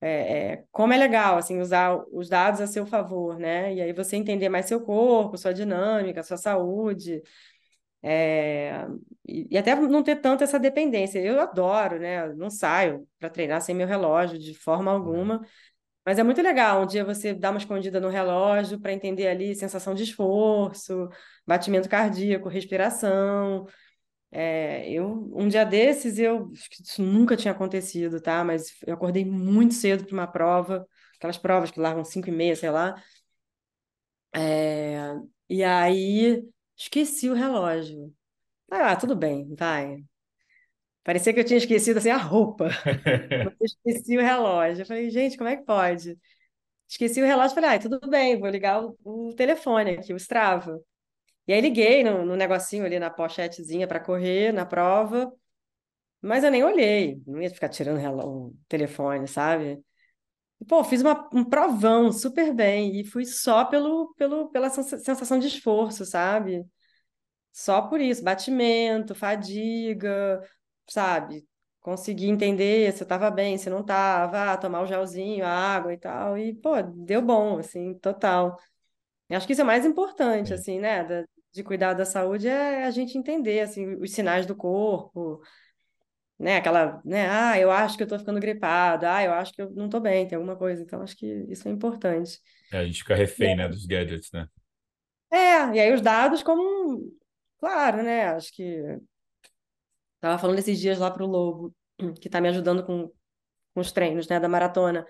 [0.00, 3.74] é, é, como é legal, assim, usar os dados a seu favor, né?
[3.74, 7.22] E aí você entender mais seu corpo, sua dinâmica, sua saúde,
[8.02, 8.86] é,
[9.26, 11.18] e, e, até não ter tanto essa dependência.
[11.18, 12.28] Eu adoro, né?
[12.34, 15.40] Não saio para treinar sem meu relógio de forma alguma.
[16.04, 19.54] Mas é muito legal um dia você dá uma escondida no relógio para entender ali
[19.54, 21.08] sensação de esforço,
[21.46, 23.66] batimento cardíaco, respiração.
[24.30, 28.44] É, eu um dia desses eu isso nunca tinha acontecido, tá?
[28.44, 32.54] Mas eu acordei muito cedo para uma prova, aquelas provas que largam cinco e meia,
[32.56, 32.94] sei lá.
[34.34, 34.98] É,
[35.48, 36.42] e aí
[36.76, 38.14] Esqueci o relógio.
[38.70, 40.04] Ah, tudo bem, vai.
[41.04, 42.68] Parecia que eu tinha esquecido assim a roupa.
[43.44, 44.82] Eu esqueci o relógio.
[44.82, 46.18] Eu falei, gente, como é que pode?
[46.88, 50.80] Esqueci o relógio, falei, ah, tudo bem, vou ligar o, o telefone aqui, o Strava.
[51.48, 55.32] E aí liguei no, no negocinho ali na pochetezinha para correr na prova,
[56.20, 59.82] mas eu nem olhei, não ia ficar tirando o telefone, sabe?
[60.68, 65.46] Pô, fiz uma, um provão super bem e fui só pelo, pelo, pela sensação de
[65.48, 66.66] esforço, sabe?
[67.52, 70.40] Só por isso, batimento, fadiga,
[70.88, 71.46] sabe?
[71.80, 75.92] Consegui entender se eu tava bem, se não tava, ah, tomar o gelzinho, a água
[75.94, 78.58] e tal, e, pô, deu bom, assim, total.
[79.28, 82.84] Eu acho que isso é mais importante, assim, né, de, de cuidar da saúde, é
[82.84, 85.40] a gente entender, assim, os sinais do corpo,
[86.38, 86.56] né?
[86.56, 87.28] Aquela, né?
[87.28, 89.12] Ah, eu acho que eu tô ficando gripada.
[89.12, 90.82] Ah, eu acho que eu não tô bem, tem alguma coisa.
[90.82, 92.40] Então, acho que isso é importante.
[92.72, 94.46] É, a gente fica refém, né, dos gadgets, né?
[95.30, 97.12] É, e aí os dados como...
[97.58, 98.28] Claro, né?
[98.28, 98.98] Acho que...
[100.20, 101.74] Tava falando esses dias lá pro Lobo,
[102.20, 103.08] que tá me ajudando com,
[103.74, 105.06] com os treinos, né, da maratona.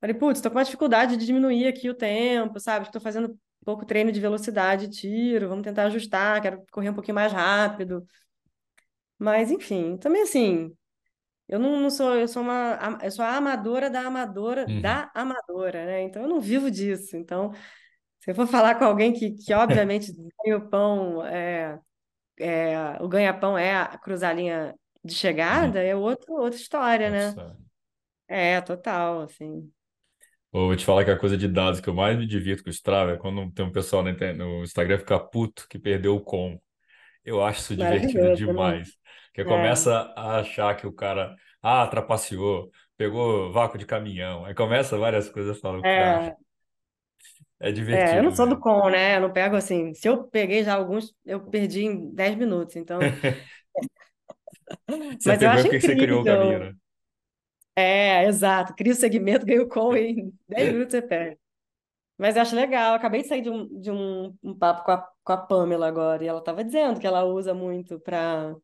[0.00, 2.86] Falei, putz, tô com uma dificuldade de diminuir aqui o tempo, sabe?
[2.86, 3.36] Estou fazendo
[3.66, 8.06] pouco treino de velocidade, tiro, vamos tentar ajustar, quero correr um pouquinho mais rápido.
[9.18, 10.76] Mas, enfim, também assim,
[11.48, 14.82] eu não, não sou, eu sou uma, eu sou a amadora da amadora Uhum.
[14.82, 16.02] da amadora, né?
[16.02, 17.16] Então eu não vivo disso.
[17.16, 17.52] Então,
[18.20, 20.12] se eu for falar com alguém que, que obviamente
[20.44, 21.80] ganha o pão, é,
[22.38, 25.14] é, o ganha-pão é a cruzar a linha de
[25.50, 25.72] Uhum.
[25.72, 27.38] chegada, é outro, outra história, né?
[27.38, 27.56] Nossa.
[28.28, 29.72] É, total, assim.
[30.56, 32.72] Vou te falar que a coisa de dados que eu mais me divirto com o
[32.72, 36.58] Strava é quando tem um pessoal no Instagram ficar puto que perdeu o com.
[37.24, 38.34] Eu acho isso divertido né?
[38.36, 38.90] demais.
[39.34, 44.46] Que É, começa a achar que o cara, ah, trapaceou, pegou vácuo de caminhão.
[44.46, 46.36] Aí começa várias coisas, eu falo, cara, é,
[47.60, 49.16] é é, eu não divertido sou do com, né?
[49.16, 49.94] Eu não pego assim.
[49.94, 52.76] Se eu peguei já alguns, eu perdi em 10 minutos.
[52.76, 53.12] Então,
[55.20, 56.72] Você mas eu pegou acho porque você criou o caminho, incrível.
[56.72, 56.74] né?
[57.76, 58.74] É, exato.
[58.74, 61.38] Cria o segmento, ganha o com e em 10 minutos você perde.
[62.18, 62.94] Mas eu acho legal.
[62.94, 66.24] Acabei de sair de um, de um, um papo com a, com a Pamela agora,
[66.24, 68.56] e ela estava dizendo que ela usa muito para,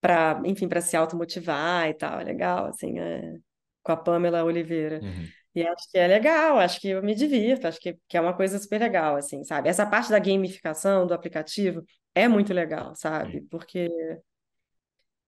[0.00, 2.20] para, enfim, para se automotivar e tal.
[2.20, 3.38] É legal, assim, é,
[3.82, 5.00] com a Pamela Oliveira.
[5.02, 5.26] Uhum.
[5.54, 8.36] E acho que é legal, acho que eu me divirto, acho que, que é uma
[8.36, 9.70] coisa super legal, assim, sabe?
[9.70, 11.82] Essa parte da gamificação do aplicativo
[12.14, 13.40] é muito legal, sabe?
[13.50, 13.88] Porque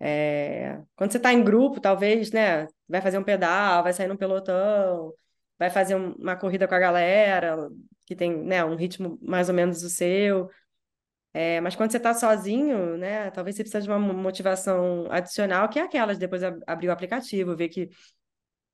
[0.01, 4.17] É, quando você está em grupo, talvez, né, vai fazer um pedal, vai sair num
[4.17, 5.13] pelotão,
[5.59, 7.69] vai fazer um- uma corrida com a galera,
[8.07, 10.49] que tem, né, um ritmo mais ou menos o seu.
[11.33, 15.69] É, mas quando você está sozinho, né, talvez você precise de uma mo- motivação adicional,
[15.69, 17.89] que é aquela de depois ab- abrir o aplicativo, ver que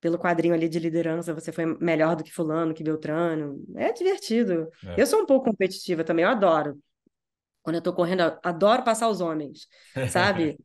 [0.01, 3.65] pelo quadrinho ali de liderança você foi melhor do que fulano, que Beltrano.
[3.77, 4.69] É divertido.
[4.87, 5.01] É.
[5.01, 6.79] Eu sou um pouco competitiva também, eu adoro.
[7.63, 9.69] Quando eu tô correndo, eu adoro passar os homens,
[10.13, 10.59] sabe?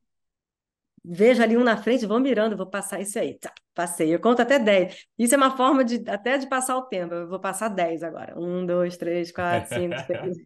[1.04, 3.38] Vejo ali um na frente, vou mirando, vou passar isso aí.
[3.40, 4.14] Tá, passei.
[4.14, 5.06] Eu conto até 10.
[5.18, 7.14] Isso é uma forma de até de passar o tempo.
[7.14, 8.40] Eu vou passar 10 agora.
[8.40, 10.38] Um, dois, três, quatro, cinco, seis,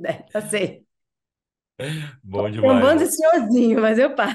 [0.00, 0.24] dez.
[0.32, 0.84] Passei.
[2.22, 3.10] Bom Tem um bando demais.
[3.10, 4.34] de senhorzinho, mas eu passo.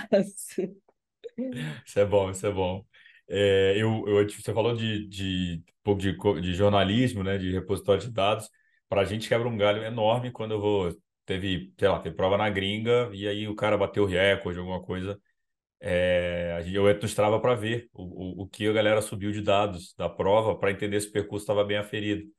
[1.86, 2.86] Isso é bom, isso é bom.
[3.28, 8.12] É, eu, eu, você falou de, de pouco de, de jornalismo, né, de repositório de
[8.12, 8.50] dados.
[8.88, 10.90] para a gente quebra um galho enorme quando eu vou.
[11.26, 14.82] Teve, sei lá, teve prova na gringa e aí o cara bateu o recorde, alguma
[14.82, 15.20] coisa.
[15.82, 19.42] É, eu entro no Strava para ver o, o, o, que a galera subiu de
[19.42, 22.30] dados da prova para entender se o percurso estava bem aferido.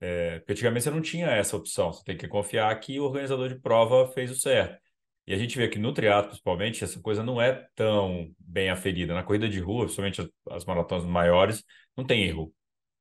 [0.00, 3.48] É, porque antigamente você não tinha essa opção, você tem que confiar que o organizador
[3.48, 4.78] de prova fez o certo.
[5.26, 9.14] E a gente vê que no triatlo, principalmente, essa coisa não é tão bem aferida.
[9.14, 11.64] Na corrida de rua, principalmente as, as maratonas maiores,
[11.96, 12.54] não tem erro.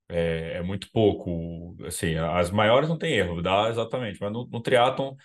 [0.10, 1.76] É, é, muito pouco.
[1.86, 4.20] Assim, as maiores não tem erro, dá exatamente.
[4.22, 5.16] Mas no, no triatlon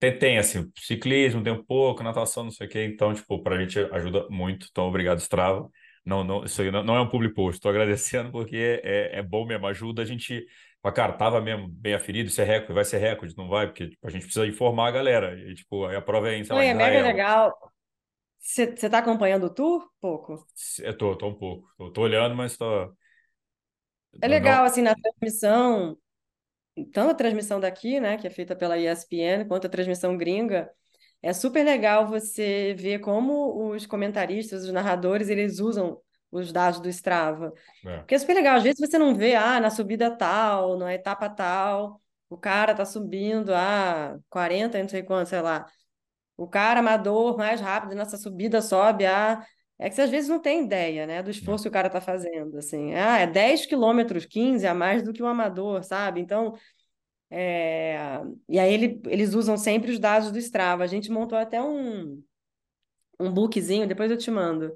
[0.00, 2.84] tem, tem, assim, ciclismo tem um pouco, natação, não sei o quê.
[2.84, 4.66] Então, tipo, para a gente ajuda muito.
[4.70, 5.68] Então, obrigado, Strava.
[6.04, 7.58] Não, não, isso aí não, não é um public post.
[7.58, 9.66] Estou agradecendo porque é, é bom mesmo.
[9.66, 10.44] Ajuda a gente
[10.82, 13.90] Fala, cara, tava mesmo bem aferido, isso é recorde, vai ser recorde, não vai, porque
[13.90, 15.38] tipo, a gente precisa informar a galera.
[15.38, 17.54] E, tipo, a prova é em, sei lá, é mega legal.
[18.38, 19.86] Você está acompanhando o tour?
[20.00, 20.42] Pouco.
[20.78, 21.68] Eu tô, tô um pouco.
[21.78, 22.90] Eu tô olhando, mas tô.
[24.22, 24.64] É legal, não...
[24.64, 25.98] assim, na transmissão,
[26.84, 30.70] tanto a transmissão daqui, né, que é feita pela ESPN, quanto a transmissão gringa,
[31.22, 36.00] é super legal você ver como os comentaristas, os narradores, eles usam
[36.30, 37.52] os dados do Strava.
[37.84, 37.98] É.
[37.98, 41.28] Porque é super legal, às vezes você não vê, ah, na subida tal, na etapa
[41.28, 45.66] tal, o cara tá subindo a ah, 40, não sei quanto, sei lá.
[46.36, 49.44] O cara amador mais rápido nessa subida sobe a.
[49.82, 52.02] É que você às vezes não tem ideia, né, do esforço que o cara tá
[52.02, 52.92] fazendo, assim.
[52.92, 56.20] Ah, é 10 quilômetros, 15 a mais do que o amador, sabe?
[56.20, 56.54] Então,
[57.30, 57.96] é...
[58.46, 60.84] e aí ele, eles usam sempre os dados do Strava.
[60.84, 62.22] A gente montou até um,
[63.18, 64.74] um bookzinho, depois eu te mando,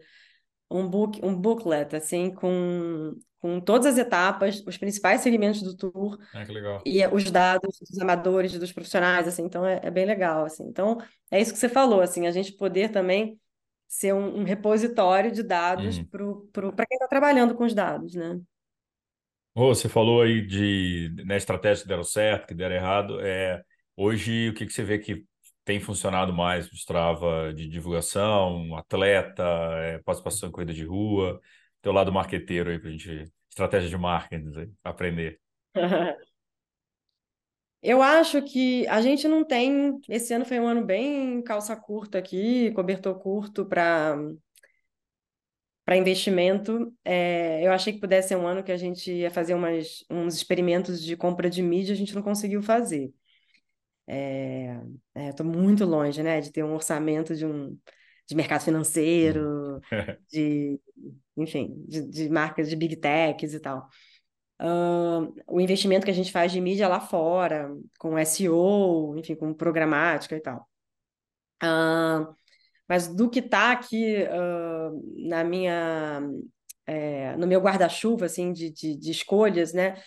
[0.70, 6.18] um, book, um booklet, assim, com, com todas as etapas, os principais segmentos do tour.
[6.32, 6.82] Ah, que legal.
[6.86, 10.64] E os dados dos amadores, dos profissionais, assim, então é, é bem legal, assim.
[10.64, 10.96] Então,
[11.30, 13.38] é isso que você falou, assim, a gente poder também
[13.94, 16.04] ser um, um repositório de dados uhum.
[16.50, 18.40] para quem está trabalhando com os dados, né?
[19.54, 23.20] Oh, você falou aí de né, estratégias que deram certo, que deram errado.
[23.20, 23.62] É,
[23.96, 25.24] hoje, o que, que você vê que
[25.64, 29.44] tem funcionado mais o Strava de divulgação, atleta,
[29.76, 31.40] é, participação em corrida de rua,
[31.80, 35.40] teu lado marqueteiro aí para a gente, estratégia de marketing, aí, aprender.
[37.84, 40.00] Eu acho que a gente não tem.
[40.08, 44.16] Esse ano foi um ano bem calça curta aqui, cobertor curto para
[45.84, 46.90] para investimento.
[47.04, 50.34] É, eu achei que pudesse ser um ano que a gente ia fazer umas, uns
[50.34, 53.12] experimentos de compra de mídia, a gente não conseguiu fazer.
[54.06, 54.80] É,
[55.14, 57.78] Estou é, muito longe, né, de ter um orçamento de um
[58.26, 59.78] de mercado financeiro,
[60.32, 60.80] de,
[61.36, 63.86] enfim, de, de marcas de big techs e tal.
[64.64, 69.52] Uh, o investimento que a gente faz de mídia lá fora, com SEO, enfim, com
[69.52, 70.66] programática e tal.
[71.62, 72.34] Uh,
[72.88, 76.22] mas do que está aqui uh, na minha,
[76.86, 80.02] é, no meu guarda-chuva, assim, de, de, de escolhas, né?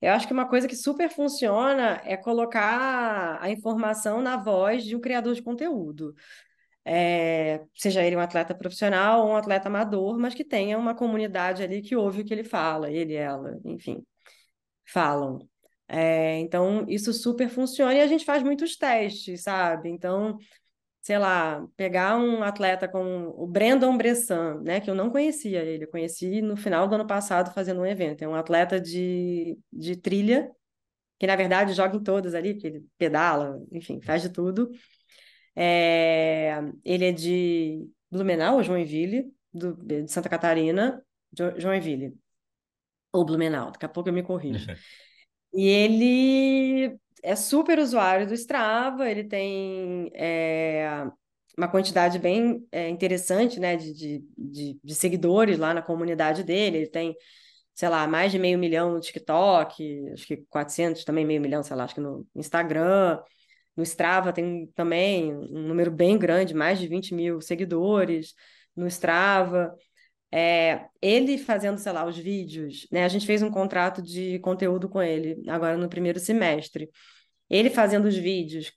[0.00, 4.96] Eu acho que uma coisa que super funciona é colocar a informação na voz de
[4.96, 6.14] um criador de conteúdo.
[6.84, 11.62] É, seja ele um atleta profissional ou um atleta amador, mas que tenha uma comunidade
[11.62, 14.04] ali que ouve o que ele fala, ele, ela, enfim,
[14.86, 15.48] falam.
[15.88, 19.90] É, então, isso super funciona e a gente faz muitos testes, sabe?
[19.90, 20.38] Então,
[21.02, 25.84] sei lá, pegar um atleta com o Brandon Bressan, né, que eu não conhecia ele,
[25.84, 28.22] eu conheci no final do ano passado fazendo um evento.
[28.22, 30.50] É um atleta de, de trilha,
[31.18, 34.70] que na verdade joga em todas ali, porque ele pedala, enfim, faz de tudo.
[35.54, 42.14] É, ele é de Blumenau, Joinville, do, de Santa Catarina, jo, Joinville,
[43.12, 44.66] ou Blumenau, daqui a pouco eu me corrijo.
[45.52, 51.06] e ele é super usuário do Strava, ele tem é,
[51.56, 56.78] uma quantidade bem é, interessante né, de, de, de, de, seguidores lá na comunidade dele.
[56.78, 57.14] Ele tem,
[57.74, 61.76] sei lá, mais de meio milhão no TikTok, acho que 400 também, meio milhão, sei
[61.76, 63.20] lá, acho que no Instagram.
[63.76, 68.34] No Strava tem também um número bem grande, mais de 20 mil seguidores
[68.76, 69.74] no Strava.
[70.30, 73.04] É, ele fazendo, sei lá, os vídeos, né?
[73.04, 76.90] A gente fez um contrato de conteúdo com ele agora no primeiro semestre.
[77.50, 78.72] Ele fazendo os vídeos,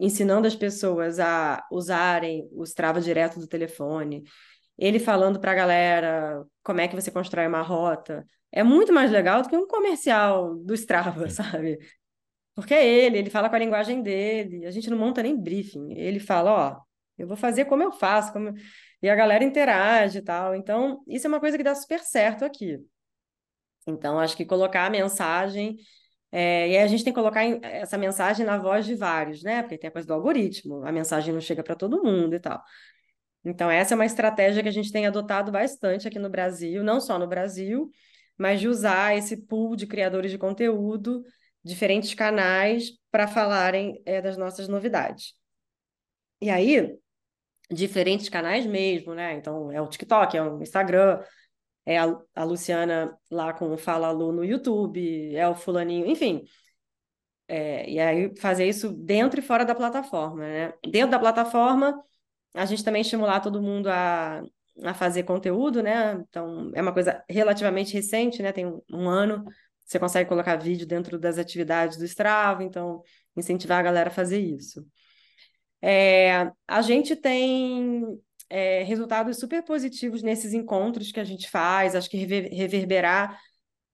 [0.00, 4.24] ensinando as pessoas a usarem os travas direto do telefone,
[4.78, 9.10] ele falando para a galera como é que você constrói uma rota, é muito mais
[9.10, 11.78] legal do que um comercial do Strava, sabe?
[12.56, 15.92] Porque é ele, ele fala com a linguagem dele, a gente não monta nem briefing.
[15.92, 16.80] Ele fala, ó,
[17.18, 18.54] eu vou fazer como eu faço, como
[19.02, 20.54] e a galera interage e tal.
[20.54, 22.78] Então, isso é uma coisa que dá super certo aqui.
[23.86, 25.76] Então, acho que colocar a mensagem.
[26.32, 29.62] É, e aí a gente tem que colocar essa mensagem na voz de vários, né?
[29.62, 32.62] Porque tem a coisa do algoritmo, a mensagem não chega para todo mundo e tal.
[33.44, 37.00] Então, essa é uma estratégia que a gente tem adotado bastante aqui no Brasil, não
[37.00, 37.90] só no Brasil,
[38.36, 41.22] mas de usar esse pool de criadores de conteúdo
[41.66, 45.34] diferentes canais para falarem é, das nossas novidades.
[46.40, 46.96] E aí,
[47.70, 49.34] diferentes canais mesmo, né?
[49.34, 51.20] Então, é o TikTok, é o Instagram,
[51.84, 56.44] é a, a Luciana lá com o Fala Lu no YouTube, é o fulaninho, enfim.
[57.48, 60.72] É, e aí fazer isso dentro e fora da plataforma, né?
[60.84, 62.00] Dentro da plataforma,
[62.54, 64.42] a gente também estimular todo mundo a,
[64.84, 66.14] a fazer conteúdo, né?
[66.28, 68.52] Então, é uma coisa relativamente recente, né?
[68.52, 69.44] Tem um, um ano,
[69.86, 73.02] você consegue colocar vídeo dentro das atividades do Strava, então
[73.36, 74.84] incentivar a galera a fazer isso.
[75.80, 78.04] É, a gente tem
[78.50, 83.38] é, resultados super positivos nesses encontros que a gente faz, acho que rever, reverberar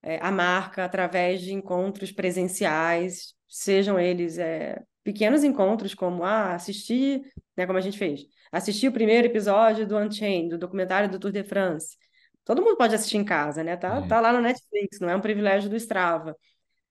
[0.02, 7.22] é, a marca através de encontros presenciais, sejam eles é, pequenos encontros, como ah, assistir,
[7.56, 11.32] né, como a gente fez, assistir o primeiro episódio do Unchained, do documentário do Tour
[11.32, 11.96] de France.
[12.44, 13.76] Todo mundo pode assistir em casa, né?
[13.76, 14.08] Tá, uhum.
[14.08, 16.36] tá lá no Netflix, não é um privilégio do Strava.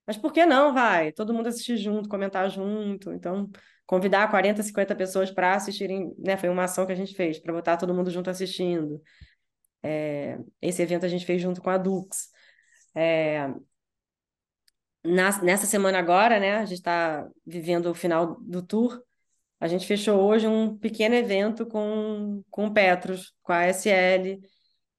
[0.06, 1.12] Mas por que não, vai?
[1.12, 3.12] Todo mundo assistir junto, comentar junto.
[3.12, 3.50] Então,
[3.86, 6.36] convidar 40, 50 pessoas para assistirem, né?
[6.36, 9.00] Foi uma ação que a gente fez, para botar todo mundo junto assistindo.
[9.82, 12.30] É, esse evento a gente fez junto com a Dux.
[12.94, 13.48] É,
[15.04, 16.56] na, nessa semana agora, né?
[16.58, 19.02] A gente está vivendo o final do tour.
[19.60, 24.40] A gente fechou hoje um pequeno evento com, com o Petros, com a SL.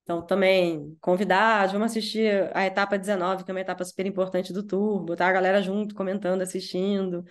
[0.03, 4.61] Então, também convidar, vamos assistir a etapa 19, que é uma etapa super importante do
[4.61, 7.23] tour, botar a galera junto, comentando, assistindo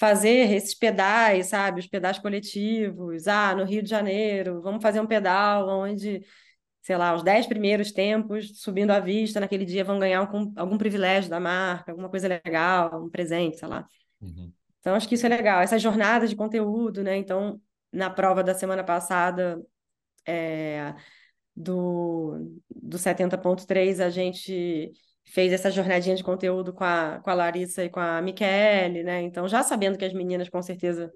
[0.00, 1.80] fazer esses pedais, sabe?
[1.80, 3.28] Os pedais coletivos.
[3.28, 6.24] Ah, no Rio de Janeiro, vamos fazer um pedal onde,
[6.80, 10.78] sei lá, os dez primeiros tempos subindo à vista naquele dia vão ganhar algum, algum
[10.78, 13.86] privilégio da marca, alguma coisa legal, um presente, sei lá.
[14.22, 14.50] Uhum.
[14.78, 15.60] Então, acho que isso é legal.
[15.60, 17.18] Essa jornada de conteúdo, né?
[17.18, 17.60] Então,
[17.92, 19.60] na prova da semana passada,
[20.26, 20.94] é,
[21.56, 24.92] do, do 70.3, a gente
[25.24, 29.22] fez essa jornadinha de conteúdo com a, com a Larissa e com a Michele, né?
[29.22, 31.12] Então, já sabendo que as meninas com certeza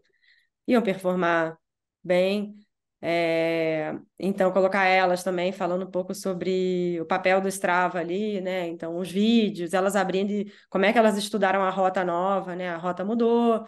[0.66, 1.58] iam performar
[2.02, 2.54] bem.
[3.02, 3.92] É...
[4.18, 8.66] Então, colocar elas também falando um pouco sobre o papel do Strava ali, né?
[8.68, 12.70] Então, os vídeos, elas abrindo como é que elas estudaram a rota nova, né?
[12.70, 13.66] A rota mudou.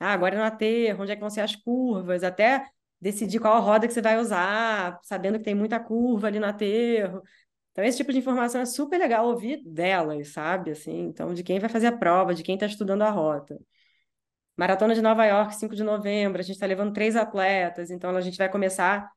[0.00, 2.64] Ah, agora é no aterro, onde é que vão ser as curvas, até
[3.00, 7.22] decidir qual roda que você vai usar, sabendo que tem muita curva ali no aterro.
[7.72, 10.72] Então, esse tipo de informação é super legal ouvir delas, sabe?
[10.72, 13.58] Assim, então, de quem vai fazer a prova, de quem está estudando a rota.
[14.56, 18.20] Maratona de Nova York, 5 de novembro, a gente está levando três atletas, então a
[18.20, 19.08] gente vai começar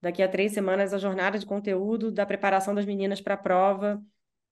[0.00, 4.02] daqui a três semanas a jornada de conteúdo da preparação das meninas para a prova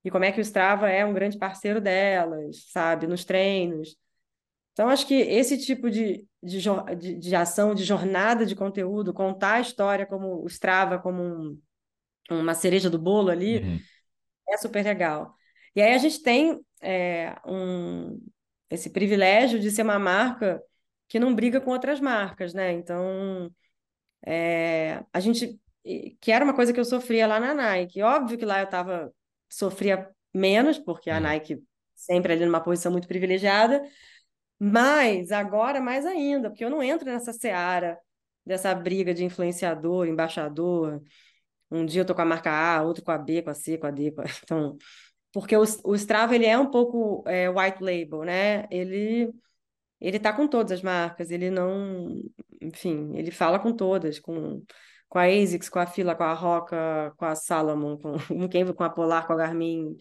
[0.05, 3.09] e como é que o Strava é um grande parceiro delas, sabe?
[3.09, 3.97] Nos treinos.
[4.77, 6.61] Então, acho que esse tipo de, de,
[6.99, 11.59] de, de ação, de jornada de conteúdo, contar a história como o Strava como um
[12.29, 13.81] uma cereja do bolo ali, uhum.
[14.51, 15.35] é super legal.
[15.75, 18.21] E aí a gente tem é, um,
[18.69, 20.61] esse privilégio de ser uma marca
[21.09, 22.73] que não briga com outras marcas, né?
[22.73, 23.51] Então,
[24.27, 25.59] é, a gente
[26.21, 28.03] que era uma coisa que eu sofria lá na Nike.
[28.03, 29.11] Óbvio que lá eu tava
[29.49, 31.23] sofria menos, porque a uhum.
[31.23, 31.63] Nike
[31.95, 33.83] sempre ali numa posição muito privilegiada,
[34.59, 37.99] mas agora mais ainda, porque eu não entro nessa seara
[38.45, 41.03] dessa briga de influenciador, embaixador,
[41.71, 43.77] um dia eu tô com a marca A, outro com a B, com a C,
[43.79, 44.13] com a D.
[44.13, 44.25] Com a...
[44.45, 44.77] Então,
[45.33, 48.67] porque o, o Strava ele é um pouco é, white label, né?
[48.71, 49.33] Ele
[50.01, 52.09] ele tá com todas as marcas, ele não,
[52.61, 54.63] enfim, ele fala com todas, com
[55.09, 58.73] com a ASICS, com a Fila, com a Roca, com a Salomon, com, com quem,
[58.73, 59.97] com a Polar, com a Garmin.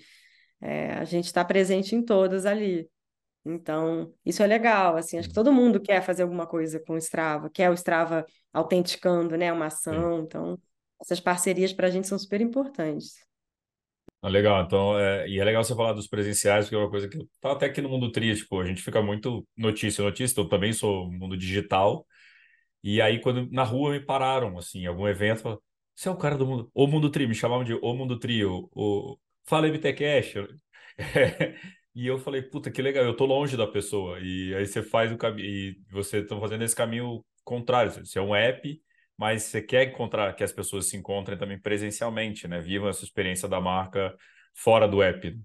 [0.61, 2.89] É, a gente está presente em todas ali.
[3.45, 6.97] Então, isso é legal, assim, acho que todo mundo quer fazer alguma coisa com o
[6.97, 10.59] Strava, quer o Strava autenticando, né, uma ação, então
[11.01, 13.15] essas parcerias para a gente são super importantes.
[14.21, 17.07] Ah, legal, então, é, e é legal você falar dos presenciais, porque é uma coisa
[17.07, 20.49] que tá até aqui no mundo tri, tipo, a gente fica muito notícia, notícia, eu
[20.49, 22.07] também sou mundo digital,
[22.83, 25.61] e aí quando na rua me pararam, assim, algum evento, falaram,
[25.95, 28.45] você é o cara do mundo, o mundo tri, me chamavam de o mundo tri,
[28.45, 30.35] o, o fala MTCash,
[31.95, 35.11] e eu falei, puta, que legal, eu tô longe da pessoa, e aí você faz
[35.11, 38.81] o caminho, e você tá fazendo esse caminho contrário, você é um app,
[39.17, 42.59] mas você quer encontrar que as pessoas se encontrem também presencialmente, né?
[42.59, 44.13] Vivam essa experiência da marca
[44.53, 45.39] fora do app.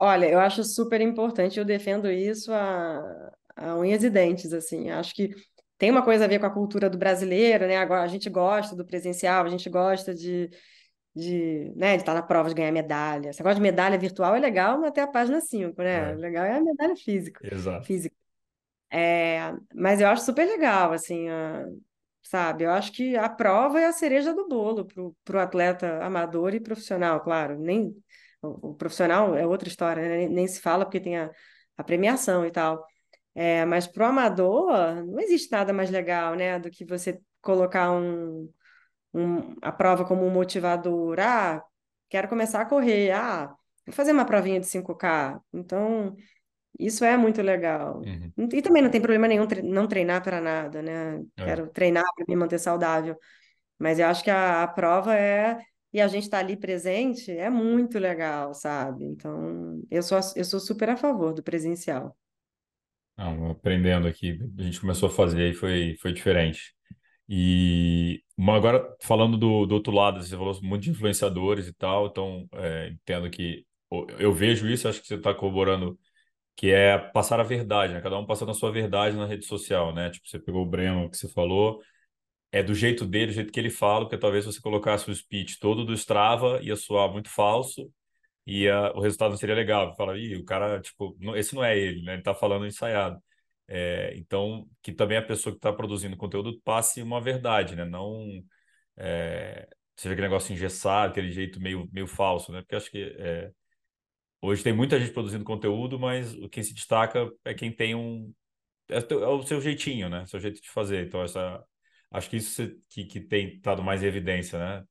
[0.00, 4.90] Olha, eu acho super importante, eu defendo isso a, a unhas e dentes, assim.
[4.90, 5.30] Acho que
[5.76, 7.76] tem uma coisa a ver com a cultura do brasileiro, né?
[7.76, 10.50] Agora a gente gosta do presencial, a gente gosta de,
[11.18, 13.30] de, né, de estar na prova, de ganhar medalha.
[13.30, 16.12] Esse negócio de medalha virtual é legal até a página 5, né?
[16.12, 16.14] É.
[16.14, 17.40] Legal é a medalha física.
[17.52, 17.84] Exato.
[17.84, 18.14] Física.
[18.90, 21.66] É, mas eu acho super legal, assim, a,
[22.22, 22.64] sabe?
[22.64, 24.86] Eu acho que a prova é a cereja do bolo
[25.24, 27.58] para o atleta amador e profissional, claro.
[27.58, 27.94] Nem,
[28.40, 30.16] o, o, profissional é outra história, né?
[30.18, 31.30] nem, nem, se fala porque tem a,
[31.76, 32.84] a premiação e tal.
[33.34, 34.72] É, mas para o amador,
[35.04, 38.50] não existe nada mais legal, né, do que você colocar um,
[39.18, 41.18] um, a prova como um motivador.
[41.20, 41.62] Ah,
[42.08, 43.10] quero começar a correr.
[43.10, 43.54] Ah,
[43.86, 45.40] vou fazer uma provinha de 5K.
[45.52, 46.14] Então,
[46.78, 48.02] isso é muito legal.
[48.04, 48.48] Uhum.
[48.52, 51.20] E também não tem problema nenhum tre não treinar para nada, né?
[51.36, 51.44] É.
[51.44, 53.16] Quero treinar para me manter saudável.
[53.78, 55.58] Mas eu acho que a, a prova é.
[55.90, 59.04] E a gente está ali presente é muito legal, sabe?
[59.04, 62.14] Então, eu sou, eu sou super a favor do presencial.
[63.16, 66.74] Não, aprendendo aqui, a gente começou a fazer e foi, foi diferente.
[67.28, 72.48] E agora, falando do, do outro lado, você falou muito de influenciadores e tal, então
[72.52, 73.66] é, entendo que
[74.18, 75.98] eu vejo isso, acho que você está corroborando,
[76.56, 78.00] que é passar a verdade, né?
[78.02, 80.10] Cada um passando a sua verdade na rede social, né?
[80.10, 81.80] Tipo, você pegou o Breno que você falou,
[82.52, 85.58] é do jeito dele, do jeito que ele fala, porque talvez você colocasse o speech
[85.58, 87.90] todo do Strava, ia soar muito falso,
[88.46, 89.94] e o resultado não seria legal.
[89.96, 92.14] Fala, ih, o cara, tipo, não, esse não é ele, né?
[92.14, 93.20] Ele tá falando ensaiado.
[93.68, 97.84] É, então, que também a pessoa que está produzindo conteúdo passe uma verdade, né?
[97.84, 98.42] Não
[98.96, 102.62] é, seja aquele negócio engessado, aquele jeito meio, meio falso, né?
[102.62, 103.50] Porque acho que é,
[104.40, 108.32] hoje tem muita gente produzindo conteúdo, mas quem se destaca é quem tem um.
[108.88, 110.24] É, é o seu jeitinho, né?
[110.26, 111.06] Seu jeito de fazer.
[111.06, 111.62] Então, essa,
[112.10, 114.84] acho que isso que, que tem estado mais em evidência, né?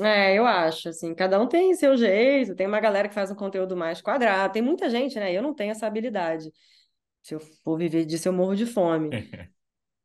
[0.00, 3.34] É, eu acho, assim, cada um tem seu jeito, tem uma galera que faz um
[3.34, 5.32] conteúdo mais quadrado, tem muita gente, né?
[5.32, 6.52] Eu não tenho essa habilidade.
[7.28, 9.10] Se eu for viver disso, eu morro de fome.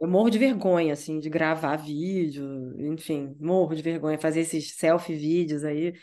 [0.01, 2.45] Eu morro de vergonha, assim, de gravar vídeo,
[2.91, 5.93] enfim, morro de vergonha, fazer esses selfie vídeos aí.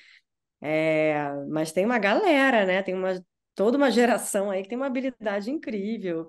[0.59, 2.83] É, mas tem uma galera, né?
[2.83, 3.23] Tem uma,
[3.55, 6.27] toda uma geração aí que tem uma habilidade incrível.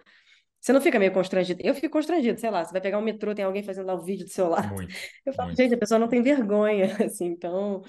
[0.59, 1.61] Você não fica meio constrangido?
[1.63, 4.03] Eu fico constrangido, sei lá, você vai pegar um metrô, tem alguém fazendo lá o
[4.03, 4.67] vídeo do seu lado.
[4.73, 4.93] Muito,
[5.25, 5.61] Eu falo, muito.
[5.61, 7.81] gente, a pessoa não tem vergonha, assim, então.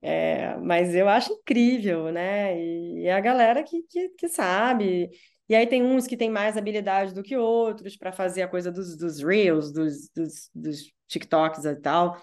[0.00, 2.58] É, mas eu acho incrível, né?
[2.58, 5.10] E, e é a galera que, que, que sabe.
[5.50, 8.70] E aí tem uns que têm mais habilidade do que outros para fazer a coisa
[8.70, 12.22] dos, dos Reels, dos, dos, dos TikToks e tal.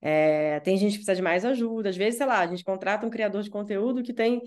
[0.00, 1.90] É, tem gente que precisa de mais ajuda.
[1.90, 4.40] Às vezes, sei lá, a gente contrata um criador de conteúdo que tem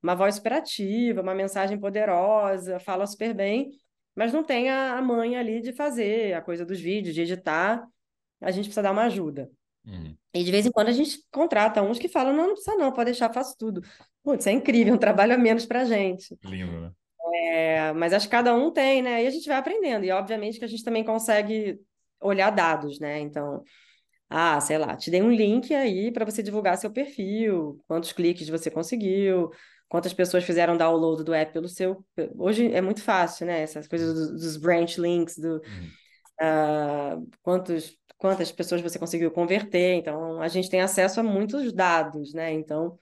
[0.00, 3.72] uma voz superativa, uma mensagem poderosa, fala super bem,
[4.14, 7.84] mas não tem a, a mãe ali de fazer a coisa dos vídeos, de editar.
[8.40, 9.50] A gente precisa dar uma ajuda.
[9.84, 10.16] Uhum.
[10.32, 12.92] E de vez em quando a gente contrata uns que falam: não, não precisa, não,
[12.92, 13.82] pode deixar, faço tudo.
[14.22, 16.38] Putz, é incrível, um trabalho a menos para a gente.
[16.44, 16.92] Lindo, né?
[17.34, 19.24] É, mas acho que cada um tem, né?
[19.24, 20.04] E a gente vai aprendendo.
[20.04, 21.80] E obviamente que a gente também consegue
[22.20, 23.20] olhar dados, né?
[23.20, 23.62] Então,
[24.30, 28.48] ah, sei lá, te dei um link aí para você divulgar seu perfil, quantos cliques
[28.48, 29.50] você conseguiu,
[29.88, 32.04] quantas pessoas fizeram download do app pelo seu.
[32.38, 33.62] Hoje é muito fácil, né?
[33.62, 35.92] Essas coisas dos, dos branch links, do Uhum.
[36.40, 39.94] uh, quantos, quantas pessoas você conseguiu converter.
[39.94, 42.52] Então, a gente tem acesso a muitos dados, né?
[42.52, 42.98] Então,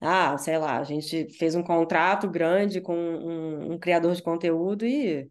[0.00, 4.86] ah, sei lá, a gente fez um contrato grande com um, um criador de conteúdo
[4.86, 5.30] e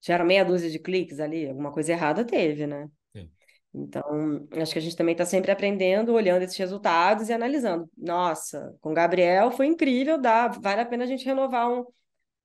[0.00, 2.88] tiveram meia dúzia de cliques ali, alguma coisa errada teve, né?
[3.14, 3.30] Sim.
[3.74, 7.88] Então, acho que a gente também está sempre aprendendo, olhando esses resultados e analisando.
[7.96, 11.84] Nossa, com o Gabriel foi incrível, dá, vale a pena a gente renovar um,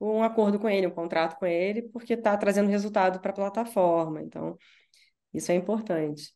[0.01, 4.21] um acordo com ele, um contrato com ele, porque está trazendo resultado para a plataforma.
[4.21, 4.57] Então,
[5.33, 6.33] isso é importante.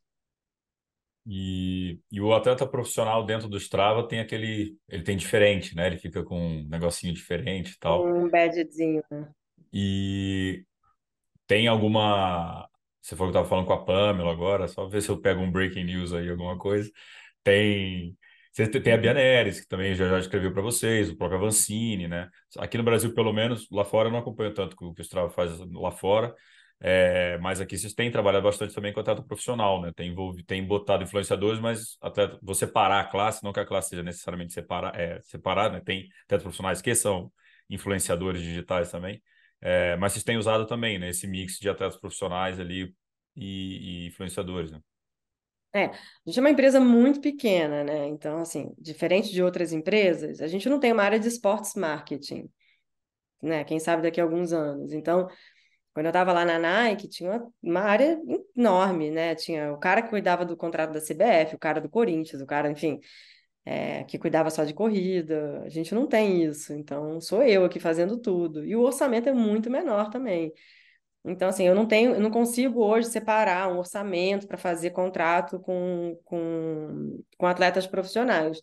[1.29, 4.77] E, e o atleta profissional dentro do Strava tem aquele.
[4.87, 5.87] Ele tem diferente, né?
[5.87, 8.07] Ele fica com um negocinho diferente e tal.
[8.07, 9.27] Um badgezinho, né?
[9.73, 10.63] E
[11.45, 12.69] tem alguma.
[13.01, 15.51] Você falou que estava falando com a Pamela agora, só ver se eu pego um
[15.51, 16.89] breaking news aí, alguma coisa.
[17.43, 18.17] Tem.
[18.53, 22.29] Você tem a Bianeres, que também já, já escreveu para vocês, o próprio Avancini, né?
[22.57, 25.29] Aqui no Brasil, pelo menos, lá fora eu não acompanho tanto o que o Strava
[25.29, 26.33] faz lá fora.
[26.79, 29.91] É, mas aqui vocês têm trabalhado bastante também com atleta profissional, né?
[29.95, 30.13] Tem,
[30.45, 34.53] tem botado influenciadores, mas atleta, você parar a classe, não que a classe seja necessariamente
[34.53, 35.81] separa, é, separada, né?
[35.83, 37.31] Tem atletas profissionais que são
[37.69, 39.21] influenciadores digitais também,
[39.59, 41.09] é, mas vocês têm usado também, né?
[41.09, 42.93] Esse mix de atletas profissionais ali
[43.35, 44.79] e, e influenciadores, né?
[45.73, 45.91] É, a
[46.25, 48.07] gente é uma empresa muito pequena, né?
[48.07, 52.49] Então, assim, diferente de outras empresas, a gente não tem uma área de esportes marketing,
[53.41, 53.63] né?
[53.63, 54.93] Quem sabe daqui a alguns anos.
[54.93, 55.27] Então,
[55.97, 58.21] quando eu estava lá na Nike, tinha uma, uma área
[58.55, 59.33] enorme, né?
[59.33, 62.69] Tinha o cara que cuidava do contrato da CBF, o cara do Corinthians, o cara,
[62.69, 62.99] enfim,
[63.65, 65.63] é, que cuidava só de corrida.
[65.65, 68.63] A gente não tem isso, então sou eu aqui fazendo tudo.
[68.63, 70.53] E o orçamento é muito menor também.
[71.25, 75.59] Então, assim, eu não tenho, eu não consigo hoje separar um orçamento para fazer contrato
[75.59, 78.61] com, com, com atletas profissionais.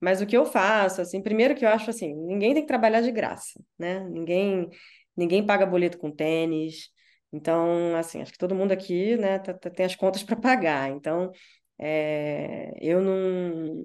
[0.00, 3.00] Mas o que eu faço, assim, primeiro que eu acho assim, ninguém tem que trabalhar
[3.00, 4.00] de graça, né?
[4.10, 4.68] Ninguém,
[5.16, 6.90] ninguém paga boleto com tênis.
[7.32, 10.90] Então, assim, acho que todo mundo aqui, né, tá, tá, tem as contas para pagar.
[10.90, 11.32] Então,
[11.78, 13.82] é, eu não,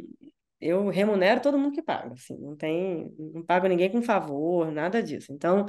[0.62, 5.02] eu remunero todo mundo que paga, assim, não tem, não pago ninguém com favor, nada
[5.02, 5.32] disso.
[5.34, 5.66] Então,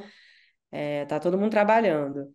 [0.72, 2.32] é, tá todo mundo trabalhando.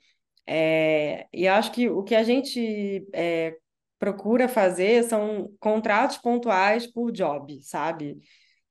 [0.47, 3.55] É, e acho que o que a gente é,
[3.99, 8.19] procura fazer são contratos pontuais por job, sabe?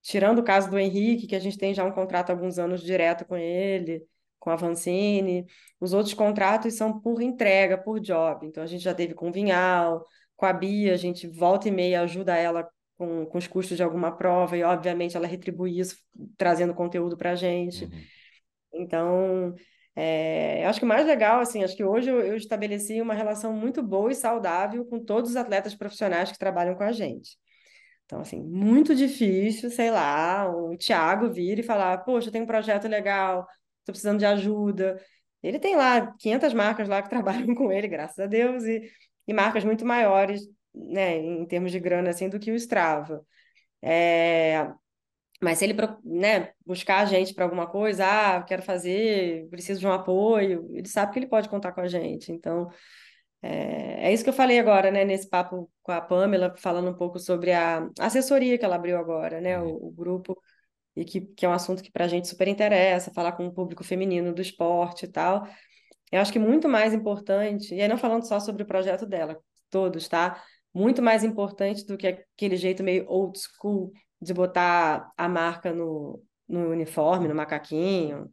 [0.03, 2.83] Tirando o caso do Henrique, que a gente tem já um contrato há alguns anos
[2.83, 4.03] direto com ele,
[4.45, 5.47] com a Vancini,
[5.81, 8.47] os outros contratos são por entrega, por job.
[8.47, 10.05] Então, a gente já teve com o Vinhal,
[10.37, 12.69] com a Bia, a gente volta e meia ajuda ela
[12.99, 15.97] com, com os custos de alguma prova, e obviamente ela retribui isso
[16.37, 17.87] trazendo conteúdo para a gente.
[17.87, 17.91] Uhum.
[18.75, 19.55] Então,
[19.97, 23.55] é, acho que o mais legal, assim, acho que hoje eu, eu, estabeleci uma relação
[23.55, 27.39] muito boa e saudável com todos os atletas profissionais que trabalham com a gente.
[28.05, 32.47] Então, assim, muito difícil, sei lá, o Thiago vir e falar, poxa, eu tenho um
[32.47, 33.47] projeto legal,
[33.85, 35.01] estou precisando de ajuda.
[35.43, 38.91] Ele tem lá 500 marcas lá que trabalham com ele, graças a Deus, e,
[39.29, 40.43] e marcas muito maiores,
[40.75, 43.25] né, em termos de grana, assim, do que o Strava.
[43.83, 44.67] É,
[45.43, 45.75] mas se ele
[46.05, 50.89] né, buscar a gente para alguma coisa, ah, quero fazer, preciso de um apoio, ele
[50.89, 52.33] sabe que ele pode contar com a gente.
[52.33, 52.71] Então,
[53.43, 56.97] é, é isso que eu falei agora, né, nesse papo com a Pamela, falando um
[56.97, 60.41] pouco sobre a assessoria que ela abriu agora, né, o, o grupo,
[60.97, 63.53] e que, que é um assunto que para a gente super interessa, falar com o
[63.53, 65.47] público feminino do esporte e tal.
[66.13, 69.39] Eu acho que muito mais importante, e aí não falando só sobre o projeto dela,
[69.69, 70.43] todos, tá?
[70.73, 76.23] Muito mais importante do que aquele jeito meio old school de botar a marca no,
[76.49, 78.31] no uniforme, no macaquinho,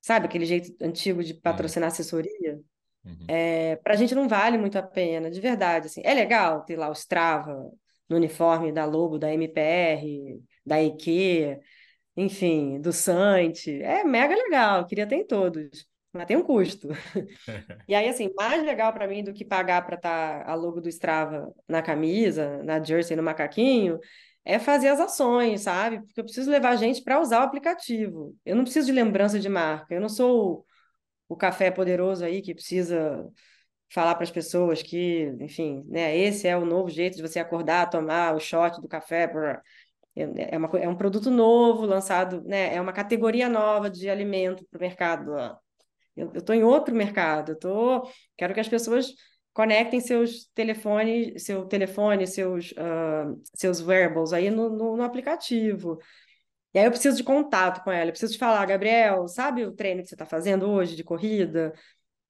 [0.00, 0.26] sabe?
[0.26, 1.92] Aquele jeito antigo de patrocinar uhum.
[1.92, 2.60] assessoria.
[3.04, 3.26] Uhum.
[3.28, 5.86] É, para a gente não vale muito a pena, de verdade.
[5.86, 6.02] Assim.
[6.04, 7.70] É legal ter lá o Strava
[8.08, 11.58] no uniforme da Lobo, da MPR, da IQ,
[12.16, 13.82] enfim, do Sante.
[13.82, 16.88] É mega legal, queria ter em todos, mas tem um custo.
[17.88, 20.80] e aí, assim, mais legal para mim do que pagar para estar tá a logo
[20.80, 23.98] do Strava na camisa, na jersey, no macaquinho,
[24.44, 26.00] é fazer as ações, sabe?
[26.00, 28.36] Porque eu preciso levar gente para usar o aplicativo.
[28.44, 29.94] Eu não preciso de lembrança de marca.
[29.94, 30.66] Eu não sou
[31.28, 33.24] o, o café poderoso aí que precisa
[33.92, 37.90] falar para as pessoas que, enfim, né, esse é o novo jeito de você acordar,
[37.90, 39.30] tomar o shot do café.
[40.14, 42.74] É, uma, é um produto novo, lançado, né?
[42.74, 45.32] É uma categoria nova de alimento para o mercado.
[46.16, 47.52] Eu estou em outro mercado.
[47.52, 49.14] Eu tô, quero que as pessoas
[49.52, 55.98] conectem seus telefones, seu telefone, seus, uh, seus wearables aí no, no, no, aplicativo.
[56.74, 59.72] E aí eu preciso de contato com ela, eu preciso de falar, Gabriel, sabe o
[59.72, 61.72] treino que você está fazendo hoje de corrida?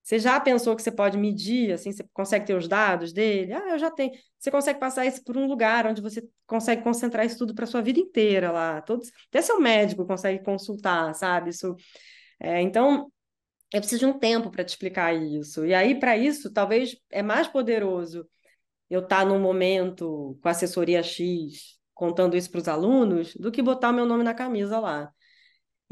[0.02, 3.52] Você já pensou que você pode medir, assim, você consegue ter os dados dele?
[3.52, 4.12] Ah, eu já tenho.
[4.38, 7.80] Você consegue passar isso por um lugar onde você consegue concentrar isso tudo para sua
[7.80, 8.82] vida inteira lá.
[8.82, 11.50] Todos, até seu médico consegue consultar, sabe?
[11.50, 11.76] Isso.
[12.40, 13.12] É, então,
[13.72, 15.64] eu preciso de um tempo para te explicar isso.
[15.64, 18.28] E aí, para isso, talvez é mais poderoso
[18.90, 23.62] eu estar tá num momento com assessoria X contando isso para os alunos do que
[23.62, 25.12] botar o meu nome na camisa lá.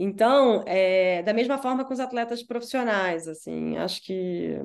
[0.02, 4.58] Então, é, da mesma forma com os atletas profissionais, assim, acho que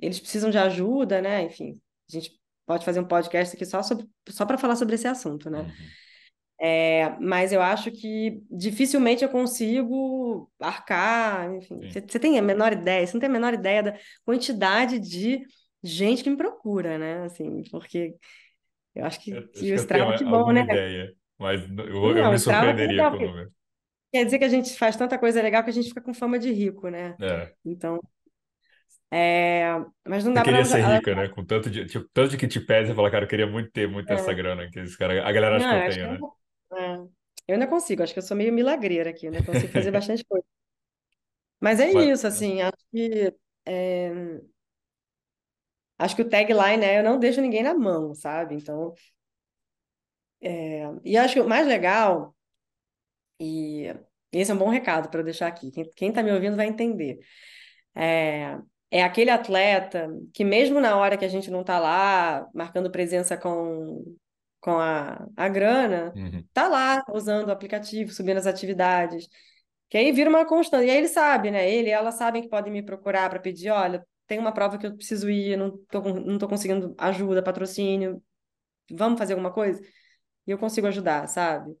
[0.00, 1.42] eles precisam de ajuda, né?
[1.42, 1.78] Enfim,
[2.08, 2.32] a gente
[2.64, 5.60] pode fazer um podcast aqui só, sobre, só para falar sobre esse assunto, né?
[5.60, 5.68] Uhum.
[6.58, 11.80] É, mas eu acho que dificilmente eu consigo arcar, enfim.
[11.90, 15.42] Você tem a menor ideia, você não tem a menor ideia da quantidade de
[15.82, 17.24] gente que me procura, né?
[17.24, 18.14] Assim, porque
[18.94, 20.62] eu acho que, eu, que o Strava que bom, né?
[20.62, 23.57] Ideia, mas eu, não, eu me surpreenderia com o número.
[24.12, 26.38] Quer dizer que a gente faz tanta coisa legal que a gente fica com fama
[26.38, 27.14] de rico, né?
[27.20, 27.52] É.
[27.64, 28.00] Então,
[29.10, 29.64] é,
[30.06, 31.28] mas não dá eu queria ser rica, né?
[31.28, 33.70] Com tanto de, tipo, tanto de que te pede, você fala, cara, eu queria muito
[33.70, 34.14] ter muito é.
[34.14, 36.18] essa grana que esse cara, a galera acha não, que eu tenho, né?
[36.70, 37.18] Eu é.
[37.48, 39.42] Eu ainda consigo, acho que eu sou meio milagreira aqui, né?
[39.42, 40.44] Consigo fazer bastante coisa.
[41.58, 43.34] Mas é Mas, isso, assim, acho que
[43.66, 44.12] é,
[45.98, 48.54] acho que o tagline é eu não deixo ninguém na mão, sabe?
[48.54, 48.92] Então,
[50.42, 52.36] é, e acho que o mais legal,
[53.40, 53.94] e
[54.32, 56.66] esse é um bom recado para eu deixar aqui, quem, quem tá me ouvindo vai
[56.66, 57.18] entender.
[57.94, 58.58] É,
[58.90, 63.36] é aquele atleta que mesmo na hora que a gente não tá lá marcando presença
[63.36, 64.16] com
[64.60, 66.44] com a, a grana, uhum.
[66.52, 69.28] tá lá usando o aplicativo, subindo as atividades.
[69.88, 70.86] Que aí vira uma constante.
[70.86, 71.70] E aí ele sabe, né?
[71.70, 74.86] Ele e ela sabem que podem me procurar para pedir, olha, tem uma prova que
[74.86, 78.22] eu preciso ir, não tô, não tô conseguindo ajuda, patrocínio,
[78.90, 79.80] vamos fazer alguma coisa?
[80.46, 81.72] E eu consigo ajudar, sabe?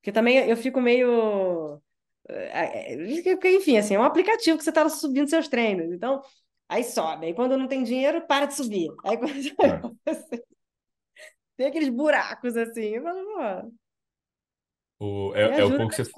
[0.00, 1.80] Porque também eu fico meio.
[2.28, 5.92] Eh, eh, enfim, assim, é um aplicativo que você está subindo seus treinos.
[5.92, 6.22] Então,
[6.68, 7.26] aí sobe.
[7.26, 8.88] Aí quando não tem dinheiro, para de subir.
[9.04, 9.32] Aí quando
[9.62, 10.40] é.
[11.56, 12.96] Tem aqueles buracos assim.
[12.96, 13.72] Eu falo,
[14.98, 16.10] o, é, é o pouco que você,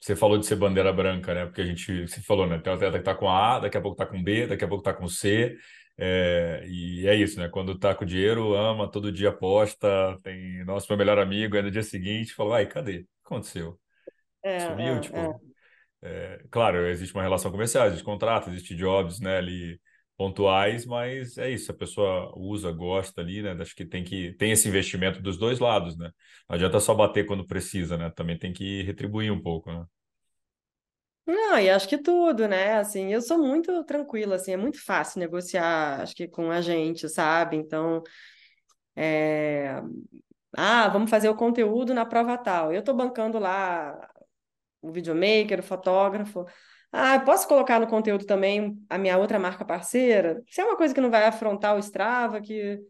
[0.00, 1.46] você falou de ser bandeira branca, né?
[1.46, 2.58] Porque a gente, você falou, né?
[2.58, 4.68] Tem um atleta que tá com A, daqui a pouco tá com B, daqui a
[4.68, 5.56] pouco tá com C.
[5.96, 7.48] É, e é isso, né?
[7.48, 11.70] Quando tá com dinheiro, ama, todo dia aposta, tem nosso meu melhor amigo, aí no
[11.70, 12.98] dia seguinte fala, ai, cadê?
[12.98, 13.78] O que aconteceu?
[14.42, 15.00] É, Sumiu, é, é.
[15.00, 15.40] tipo.
[16.02, 19.80] é, claro, existe uma relação comercial, existe contrato, existe jobs, né, ali
[20.16, 23.52] pontuais, mas é isso, a pessoa usa, gosta ali, né?
[23.60, 26.10] Acho que tem que tem esse investimento dos dois lados, né?
[26.48, 28.10] Não adianta só bater quando precisa, né?
[28.10, 29.84] Também tem que retribuir um pouco, né?
[31.26, 32.74] Não, e acho que tudo, né?
[32.76, 37.08] Assim, eu sou muito tranquila, assim, é muito fácil negociar, acho que com a gente,
[37.08, 37.56] sabe?
[37.56, 38.02] Então,
[38.96, 39.80] é...
[40.56, 42.72] ah, vamos fazer o conteúdo na prova tal.
[42.72, 43.96] Eu estou bancando lá
[44.82, 46.46] o videomaker, o fotógrafo.
[46.92, 50.42] Ah, posso colocar no conteúdo também a minha outra marca parceira?
[50.50, 52.80] Se é uma coisa que não vai afrontar o Strava, que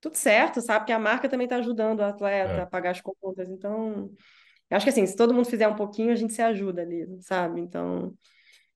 [0.00, 0.86] tudo certo, sabe?
[0.86, 3.48] Que a marca também está ajudando o atleta a É, pagar as contas.
[3.50, 4.10] Então,
[4.70, 7.06] eu acho que assim, se todo mundo fizer um pouquinho, a gente se ajuda ali,
[7.22, 7.60] sabe?
[7.60, 8.16] Então,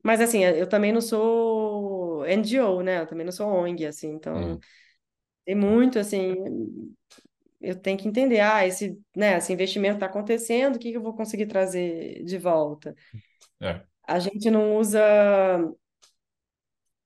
[0.05, 3.01] mas assim, eu também não sou NGO, né?
[3.03, 4.09] Eu também não sou ONG, assim.
[4.11, 4.61] Então, uhum,
[5.47, 6.35] tem muito assim,
[7.61, 11.03] eu tenho que entender, ah, esse, né, esse investimento está acontecendo, o que que eu
[11.03, 12.95] vou conseguir trazer de volta?
[13.61, 15.01] é, A gente não usa,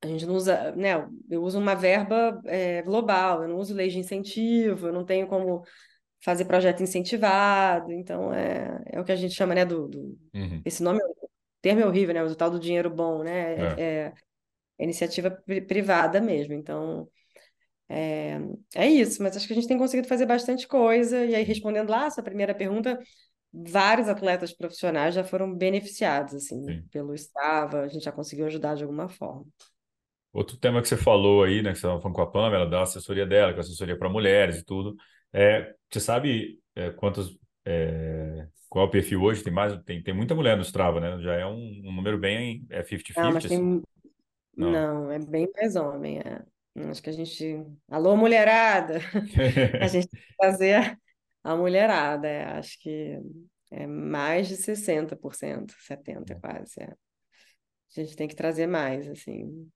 [0.03, 0.91] a gente não usa, né?
[1.31, 5.27] Eu uso uma verba é, global, eu não uso lei de incentivo, eu não tenho
[5.27, 5.65] como
[6.25, 10.67] fazer projeto incentivado, então é, é o que a gente chama, né, do, do uhum,
[10.67, 11.29] esse nome, o
[11.63, 14.15] termo é horrível, né, o tal do dinheiro bom, né, é, é,
[14.79, 17.09] é iniciativa pri- privada mesmo, então
[17.89, 18.39] é,
[18.75, 21.91] é isso, mas acho que a gente tem conseguido fazer bastante coisa, e aí respondendo
[21.91, 22.99] lá a sua primeira pergunta,
[23.53, 26.91] vários atletas profissionais já foram beneficiados, assim, sim.
[26.93, 29.47] pelo Strava, a gente já conseguiu ajudar de alguma forma.
[30.33, 32.83] Outro tema que você falou aí, né, que você estava falando com a Pamela, da
[32.83, 34.97] assessoria dela, que é assessoria para mulheres e tudo.
[35.35, 37.29] É, você sabe é, quantas,
[37.65, 39.43] é, qual é o perfil hoje?
[39.43, 41.21] Tem mais, tem, tem muita mulher no Strava, né?
[41.21, 42.79] Já é um, um número bem, é
[43.17, 43.49] Ah, mas 50-50, assim?
[43.49, 43.83] tem
[44.57, 44.71] Não.
[44.71, 46.21] Não, é bem mais homem.
[46.21, 46.43] é.
[46.91, 47.65] Acho que a gente.
[47.89, 48.99] Alô, mulherada!
[49.81, 50.99] A gente tem que fazer a
[51.45, 52.27] a mulherada.
[52.27, 52.45] é.
[52.45, 53.19] Acho que
[53.71, 56.81] é mais de 60%, 70% quase.
[56.81, 56.95] é.
[57.97, 59.71] A gente tem que trazer mais, assim.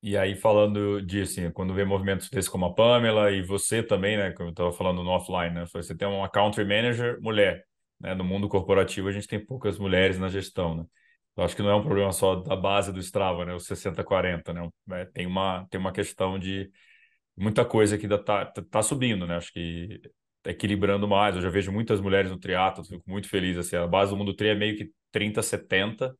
[0.00, 4.16] E aí, falando disso, assim, quando vê movimentos desses como a Pamela e você também,
[4.16, 7.64] né, como eu estava falando no offline, né, você tem uma country manager mulher,
[8.00, 10.84] né, no mundo corporativo a gente tem poucas mulheres na gestão, né.
[11.36, 14.52] Eu acho que não é um problema só da base do Strava, né, o 60-40,
[14.52, 16.70] né, É, tem uma, tem uma questão de
[17.36, 20.00] muita coisa que ainda tá, tá, tá subindo, né, acho que
[20.42, 23.86] tá equilibrando mais, eu já vejo muitas mulheres no triatlo, fico muito feliz, assim, a
[23.86, 26.14] base do mundo tri é meio que 30-70,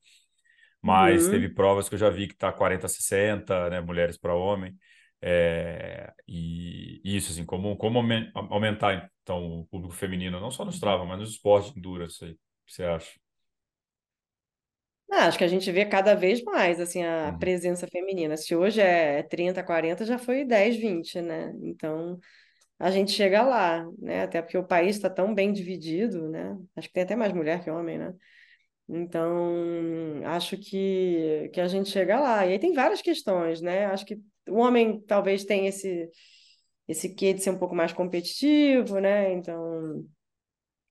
[0.83, 1.55] mas teve Uhum.
[1.55, 4.77] provas que eu já vi que está 40-60, né, mulheres para homem.
[5.21, 10.71] É, e isso, assim, como, como aumen- aumentar então o público feminino, não só no
[10.71, 13.19] Strava, mas nos esportes de endurance aí, você acha?
[15.11, 18.37] Ah, acho que a gente vê cada vez mais, assim, a Uhum, presença feminina.
[18.37, 21.53] Se hoje é 30, 40, já foi 10, 20, né?
[21.63, 22.19] Então,
[22.79, 24.25] a gente chega lá, né?
[24.25, 26.59] Até porque o país está tão bem dividido, né?
[26.77, 28.15] Acho que tem até mais mulher que homem, né?
[28.89, 32.47] Então, acho que, que a gente chega lá.
[32.47, 33.87] E aí tem várias questões, né?
[33.87, 34.17] Acho que
[34.49, 36.11] o homem talvez tenha esse,
[36.89, 39.33] esse quê de ser um pouco mais competitivo, né?
[39.35, 40.05] Então,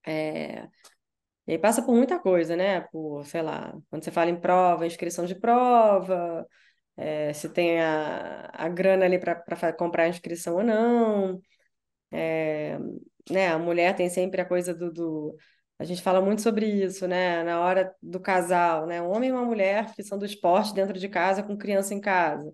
[0.06, 0.64] é...
[1.48, 2.82] e aí passa por muita coisa, né?
[2.91, 6.48] Por, sei lá, quando você fala em prova, inscrição de prova,
[6.98, 11.41] é, se tem a, a grana ali para comprar a inscrição ou não.
[12.12, 12.78] É,
[13.30, 15.38] né, a mulher tem sempre a coisa do, do-
[15.80, 17.44] A gente fala muito sobre isso, né?
[17.44, 19.02] Na hora do casal, né?
[19.02, 22.02] Um homem e uma mulher que são do esporte dentro de casa com criança em
[22.02, 22.52] casa.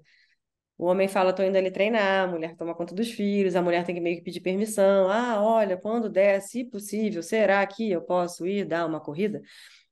[0.78, 3.86] O homem fala, tô indo ali treinar, a mulher toma conta dos filhos, a mulher
[3.86, 5.10] tem que meio que pedir permissão.
[5.10, 9.42] Ah, olha, quando der, se possível, será que eu posso ir dar uma corrida?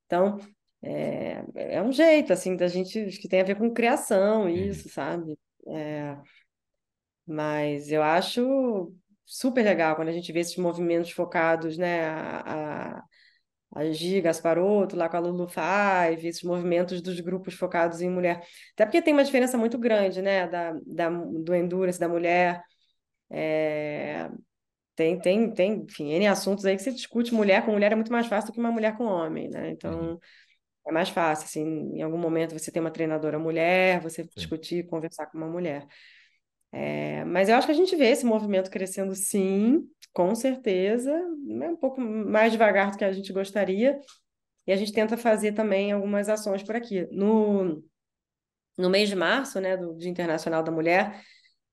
[0.05, 0.37] Então,
[0.81, 4.89] é, é um jeito, assim, da gente, que tem a ver com criação, uhum, isso,
[4.89, 5.37] sabe?
[5.67, 6.17] É,
[7.25, 8.93] mas eu acho
[9.25, 12.09] super legal quando a gente vê esses movimentos focados, né?
[12.09, 13.03] A, a,
[13.73, 18.45] a Gi Gasparotto lá com a Lulu Five, esses movimentos dos grupos focados em mulher.
[18.73, 20.47] Até porque tem uma diferença muito grande, né?
[20.47, 22.63] Da, da, do endurance da mulher.
[23.29, 24.29] É,
[24.95, 28.11] tem, tem, tem, enfim, N assuntos aí que você discute mulher com mulher é muito
[28.11, 29.71] mais fácil do que uma mulher com homem, né?
[29.83, 30.19] uhum, Então,
[30.87, 31.63] é mais fácil, assim,
[31.97, 35.87] em algum momento você tem uma treinadora mulher, você sim, discutir, conversar com uma mulher.
[36.71, 41.11] É, mas eu acho que a gente vê esse movimento crescendo sim, com certeza,
[41.45, 43.99] né, um pouco mais devagar do que a gente gostaria,
[44.67, 47.07] e a gente tenta fazer também algumas ações por aqui.
[47.11, 47.83] No,
[48.77, 51.21] no mês de março, né, do Dia Internacional da Mulher,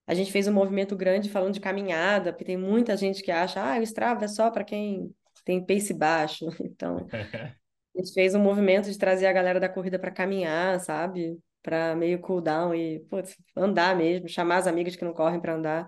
[0.07, 3.61] a gente fez um movimento grande falando de caminhada, porque tem muita gente que acha,
[3.61, 5.13] ah, o Strava é só para quem
[5.45, 6.45] tem pace baixo.
[6.61, 7.05] Então,
[7.95, 11.37] a gente fez um movimento de trazer a galera da corrida para caminhar, sabe?
[11.61, 15.55] para meio cool down e putz, andar mesmo, chamar as amigas que não correm para
[15.55, 15.87] andar.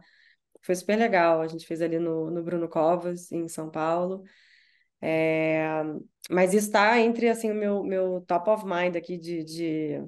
[0.62, 1.42] Foi super legal.
[1.42, 4.24] A gente fez ali no, no Bruno Covas, em São Paulo.
[5.02, 5.66] É,
[6.30, 10.02] mas está entre assim, o meu, meu top of mind aqui de, de,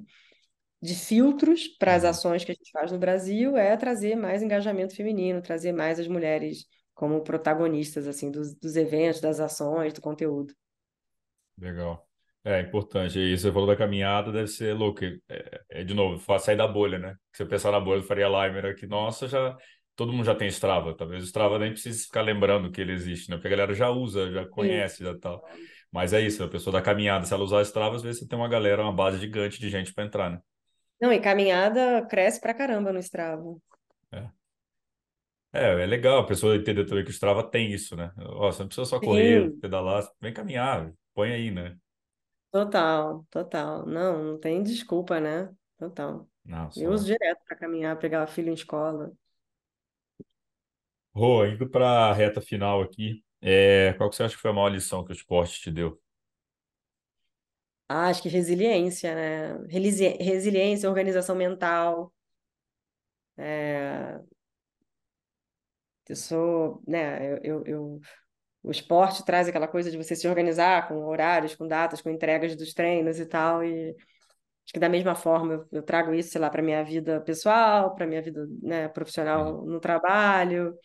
[0.82, 2.06] de filtros para as Uhum.
[2.06, 6.08] ações que a gente faz no Brasil é trazer mais engajamento feminino, trazer mais as
[6.08, 10.54] mulheres como protagonistas assim dos, dos eventos, das ações, do conteúdo.
[11.58, 12.06] Legal.
[12.44, 13.18] É importante.
[13.18, 15.00] E você falou da caminhada, deve ser louco.
[15.28, 17.16] É, é, de novo, sair da bolha, né?
[17.32, 19.56] Se eu pensar na bolha do Faria Limer aqui, nossa, já
[19.96, 20.94] todo mundo já tem Strava.
[20.94, 23.36] Talvez o Strava nem precise ficar lembrando que ele existe, né?
[23.36, 25.44] Porque a galera já usa, já conhece, já tal.
[25.90, 28.38] Mas é isso, a pessoa da caminhada, se ela usar Strava, às vezes você tem
[28.38, 30.40] uma galera, uma base gigante de gente para entrar, né?
[31.00, 33.56] Não, e caminhada cresce pra caramba no Strava.
[34.12, 34.28] É.
[35.52, 38.12] É, é legal a pessoa entender também que o Strava tem isso, né?
[38.18, 41.76] Ó, você não precisa só correr, Sim, pedalar, vem caminhar, põe aí, né?
[42.50, 43.86] total, total.
[43.86, 45.54] Não, não tem desculpa, né?
[45.78, 46.28] Total.
[46.76, 49.12] Eu uso direto para caminhar, pegar o filho em escola.
[51.14, 54.54] Rô, indo para a reta final aqui, é, qual que você acha que foi a
[54.54, 56.00] maior lição que o esporte te deu?
[57.88, 59.58] Ah, acho que resiliência, né?
[59.68, 62.12] Relisi- Resiliência, organização mental.
[63.36, 64.20] É,
[66.08, 67.32] Eu sou, né?
[67.32, 68.00] Eu, eu, eu-
[68.64, 72.56] O esporte traz aquela coisa de você se organizar com horários, com datas, com entregas
[72.56, 73.64] dos treinos e tal.
[73.64, 73.90] E
[74.44, 78.06] acho que da mesma forma eu, trago isso, sei lá, para minha vida pessoal, para
[78.06, 78.88] minha vida, né,
[79.34, 80.76] Uhum, profissional no trabalho.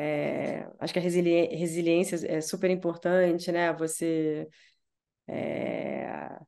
[0.00, 3.72] É, acho que a resili- resiliência é super importante, né?
[3.74, 4.48] Você
[5.28, 6.38] é,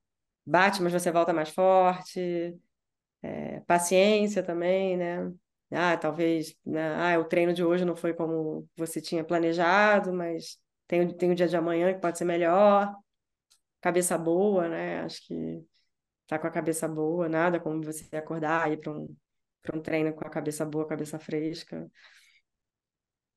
[0.46, 2.56] bate, mas você volta mais forte.
[3.22, 5.32] É, paciência também, né?
[5.72, 6.94] Ah, talvez, né?
[7.14, 11.34] Ah, o treino de hoje não foi como você tinha planejado, mas tem, tem o
[11.34, 12.94] dia de amanhã que pode ser melhor.
[13.80, 15.02] Cabeça boa, né?
[15.02, 15.64] Acho que
[16.28, 19.16] tá com a cabeça boa, nada como você acordar e ir para um,
[19.74, 21.90] um treino com a cabeça boa, cabeça fresca.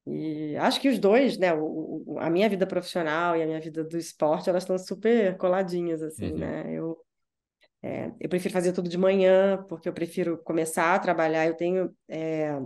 [0.06, 1.54] E acho que os dois, né?
[1.54, 5.38] O, o- a minha vida profissional e a minha vida do esporte, elas estão super
[5.38, 6.74] coladinhas, assim, uhum, né?
[6.74, 6.97] Eu,
[7.82, 11.47] é, eu prefiro fazer tudo de manhã, porque eu prefiro começar a trabalhar.
[11.47, 12.60] Eu tenho é,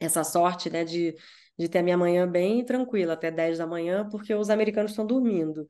[0.00, 1.14] essa sorte, né, de,
[1.58, 5.06] de ter a minha manhã bem tranquila, até 10 da manhã, porque os americanos estão
[5.06, 5.66] dormindo,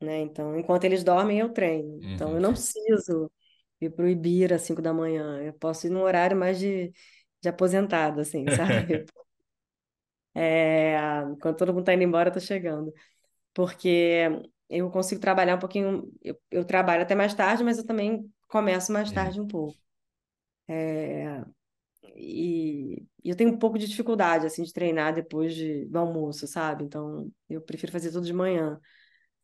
[0.00, 0.20] né?
[0.20, 2.06] Então, enquanto eles dormem, eu treino.
[2.14, 2.36] Então, uhum.
[2.36, 3.30] eu não preciso
[3.80, 5.42] ir para o Ibira às 5 da manhã.
[5.42, 6.92] Eu posso ir num horário mais de,
[7.42, 9.04] de aposentado, assim, sabe?
[10.34, 10.96] É,
[11.40, 12.92] quando todo mundo está indo embora, eu tô chegando.
[13.54, 14.28] Porque
[14.70, 16.12] eu consigo trabalhar um pouquinho.
[16.22, 19.14] Eu, eu trabalho até mais tarde, mas eu também começo mais Uhum.
[19.14, 19.78] tarde um pouco.
[22.16, 26.46] E, e eu tenho um pouco de dificuldade, assim, de treinar depois de, do almoço,
[26.46, 26.84] sabe?
[26.84, 28.78] Então, eu prefiro fazer tudo de manhã.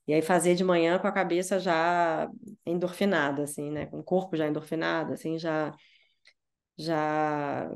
[0.09, 2.29] E aí, fazer de manhã com a cabeça já
[2.67, 3.87] endorfinada, assim, né?
[3.87, 5.75] Com o corpo já endorfinado, assim, já,
[6.77, 7.71] já,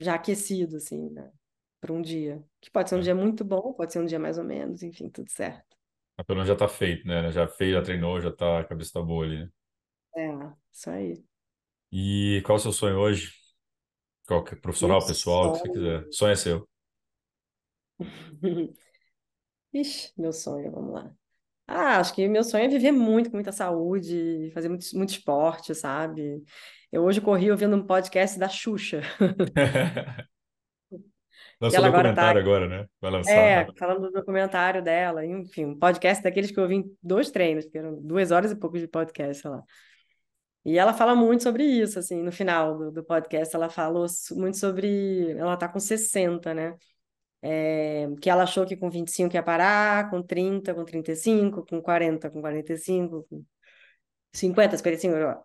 [0.00, 1.30] já aquecido, assim, né?
[1.80, 2.44] Para um dia.
[2.60, 3.02] Que pode ser um É.
[3.02, 5.76] dia muito bom, pode ser um dia mais ou menos, enfim, tudo certo.
[6.16, 7.30] Mas pelo menos já tá feito, né?
[7.32, 9.50] Já fez, já treinou, já tá, a cabeça tá boa ali, né?
[10.16, 10.22] É,
[10.72, 11.24] isso aí.
[11.92, 13.32] E qual é o seu sonho hoje?
[14.26, 16.06] Qual que é Meu profissional, pessoal, o que você quiser.
[16.06, 16.12] sonho.
[16.12, 16.68] Sonho é seu.
[19.72, 21.14] Ixi, meu sonho, vamos lá.
[21.66, 25.74] Ah, acho que meu sonho é viver muito, com muita saúde, fazer muito, muito esporte,
[25.74, 26.44] sabe?
[26.92, 29.02] Eu hoje corri ouvindo um podcast da Xuxa,
[31.60, 32.86] Lançou ela agora tá, documentário agora, né?
[33.00, 33.32] Vai lançar.
[33.32, 37.66] é, falando do documentário dela, enfim, um podcast daqueles que eu ouvi em dois treinos,
[37.66, 39.62] que eram duas horas e pouco de podcast, sei lá.
[40.64, 44.56] E ela fala muito sobre isso, assim, no final do, do podcast, ela falou muito
[44.56, 46.76] sobre, ela tá com 60, né?
[47.40, 52.30] É, que ela achou que com 25 ia parar, com 30, com 35, com 40,
[52.30, 53.44] com 45, com
[54.32, 55.44] 50, 55,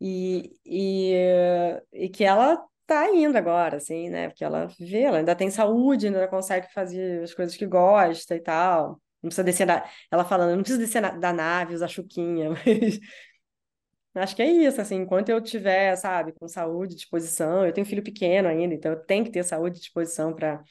[0.00, 1.14] E, e,
[1.92, 4.28] e que ela tá indo agora, assim, né?
[4.30, 8.40] Porque ela vê, ela ainda tem saúde, ainda consegue fazer as coisas que gosta e
[8.42, 9.00] tal.
[9.22, 9.88] Não precisa descer da...
[10.10, 13.00] Ela falando, não precisa descer na- da nave, usar chuquinha, mas
[14.14, 18.02] acho que é isso, assim, enquanto eu tiver, sabe, com saúde, disposição, eu tenho filho
[18.02, 20.62] pequeno ainda, então eu tenho que ter saúde e disposição para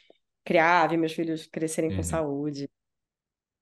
[0.46, 2.04] criar, ver meus filhos crescerem com Uhum.
[2.04, 2.70] saúde.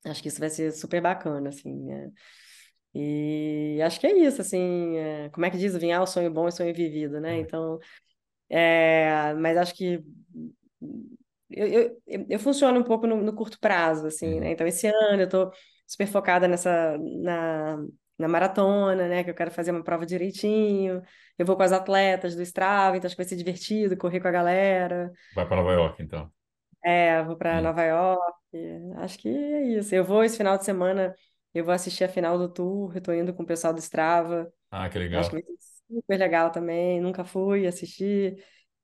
[0.05, 2.11] Acho que isso vai ser super bacana, assim, né?
[2.93, 6.47] E acho que é isso, assim, é, como é que diz, vinhar o sonho bom
[6.47, 7.39] e sonho vivido, né?
[7.39, 7.79] Então,
[8.49, 10.03] é, mas acho que
[11.49, 11.67] eu,
[12.07, 14.49] eu, eu funciono um pouco no, no curto prazo, assim, né?
[14.49, 14.51] Uhum.
[14.51, 15.51] Então, esse ano eu tô
[15.87, 17.77] super focada nessa, na,
[18.17, 19.23] na maratona, né?
[19.23, 21.01] Que eu quero fazer uma prova direitinho.
[21.37, 24.27] Eu vou com as atletas do Strava, então acho que vai ser divertido correr com
[24.27, 25.11] a galera.
[25.35, 26.31] Vai para Nova York, então.
[26.83, 27.61] É, vou para Uhum.
[27.61, 28.23] Nova York.
[28.97, 29.93] Acho que é isso.
[29.95, 31.15] Eu vou esse final de semana
[31.53, 34.51] Eu vou assistir a final do Tour, eu tô indo com o pessoal do Strava.
[34.71, 35.41] Ah, que Acho que legal.
[35.41, 36.99] vai ser super legal também.
[37.01, 38.43] Nunca fui assistir.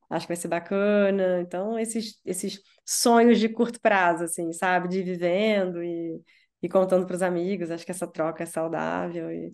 [0.09, 1.41] Acho que vai ser bacana.
[1.41, 4.87] Então, esses, esses sonhos de curto prazo, assim, sabe?
[4.87, 6.21] De ir vivendo e,
[6.61, 7.71] e contando para os amigos.
[7.71, 9.31] Acho que essa troca é saudável.
[9.31, 9.53] E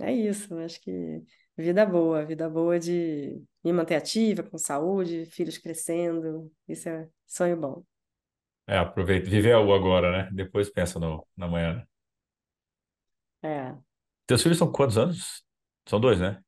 [0.00, 0.54] é isso.
[0.58, 1.22] Acho que
[1.56, 2.24] vida boa.
[2.24, 6.50] Vida boa de me manter ativa, com saúde, filhos crescendo.
[6.68, 7.84] Isso é sonho bom.
[8.66, 10.30] É, aproveita, vive o agora, né?
[10.32, 11.74] Depois pensa no, na manhã.
[11.74, 11.86] né?
[13.42, 13.90] É.
[14.26, 15.42] Teus filhos são quantos anos?
[15.86, 16.40] São dois, né?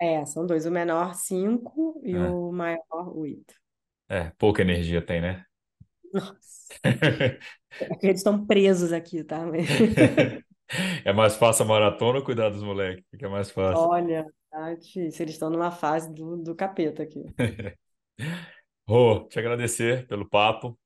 [0.00, 0.64] É, são dois.
[0.66, 3.54] O menor, cinco, e É, o maior, oito.
[4.08, 5.44] é, pouca energia tem, né?
[6.12, 6.74] Nossa.
[7.88, 9.44] É que eles estão presos aqui, tá?
[11.04, 13.04] É mais fácil a maratona ou cuidar dos moleques?
[13.10, 13.90] Fica mais fácil.
[13.90, 15.22] Olha, tá difícil.
[15.24, 17.24] Eles estão numa fase do, do capeta aqui.
[18.88, 20.78] Rô, te agradecer pelo papo.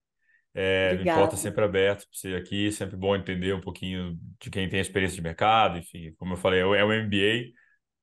[0.55, 4.69] É, me porta sempre aberto para você aqui, sempre bom entender um pouquinho de quem
[4.69, 7.53] tem experiência de mercado, enfim, como eu falei, é o é o MBA,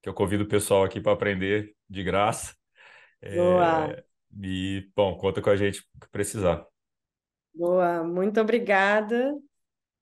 [0.02, 2.56] que eu convido o pessoal aqui para aprender de graça.
[3.30, 4.06] Boa, É,
[4.44, 6.66] e, bom, conta com a gente que precisar.
[7.54, 8.04] boa.
[8.04, 9.34] Muito obrigada.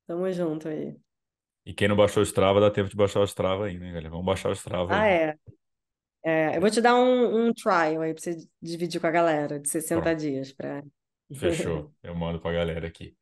[0.07, 0.97] Tamo junto aí.
[1.65, 4.09] E quem não baixou o Strava, dá tempo de baixar o Strava ainda, hein, galera?
[4.09, 5.07] Vamos baixar o Strava Ah, aí.
[5.07, 5.35] é.
[6.23, 9.59] É, eu vou te dar um, um trial aí pra você dividir com a galera
[9.59, 10.83] de 60 Pronto, dias pra...
[11.33, 11.93] fechou.
[12.03, 13.15] Eu mando para a galera aqui.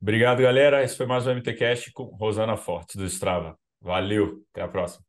[0.00, 0.82] Obrigado, galera.
[0.84, 3.58] Esse foi mais um MTCast com Rosana Fortes do Strava.
[3.80, 5.04] Valeu, até a próxima.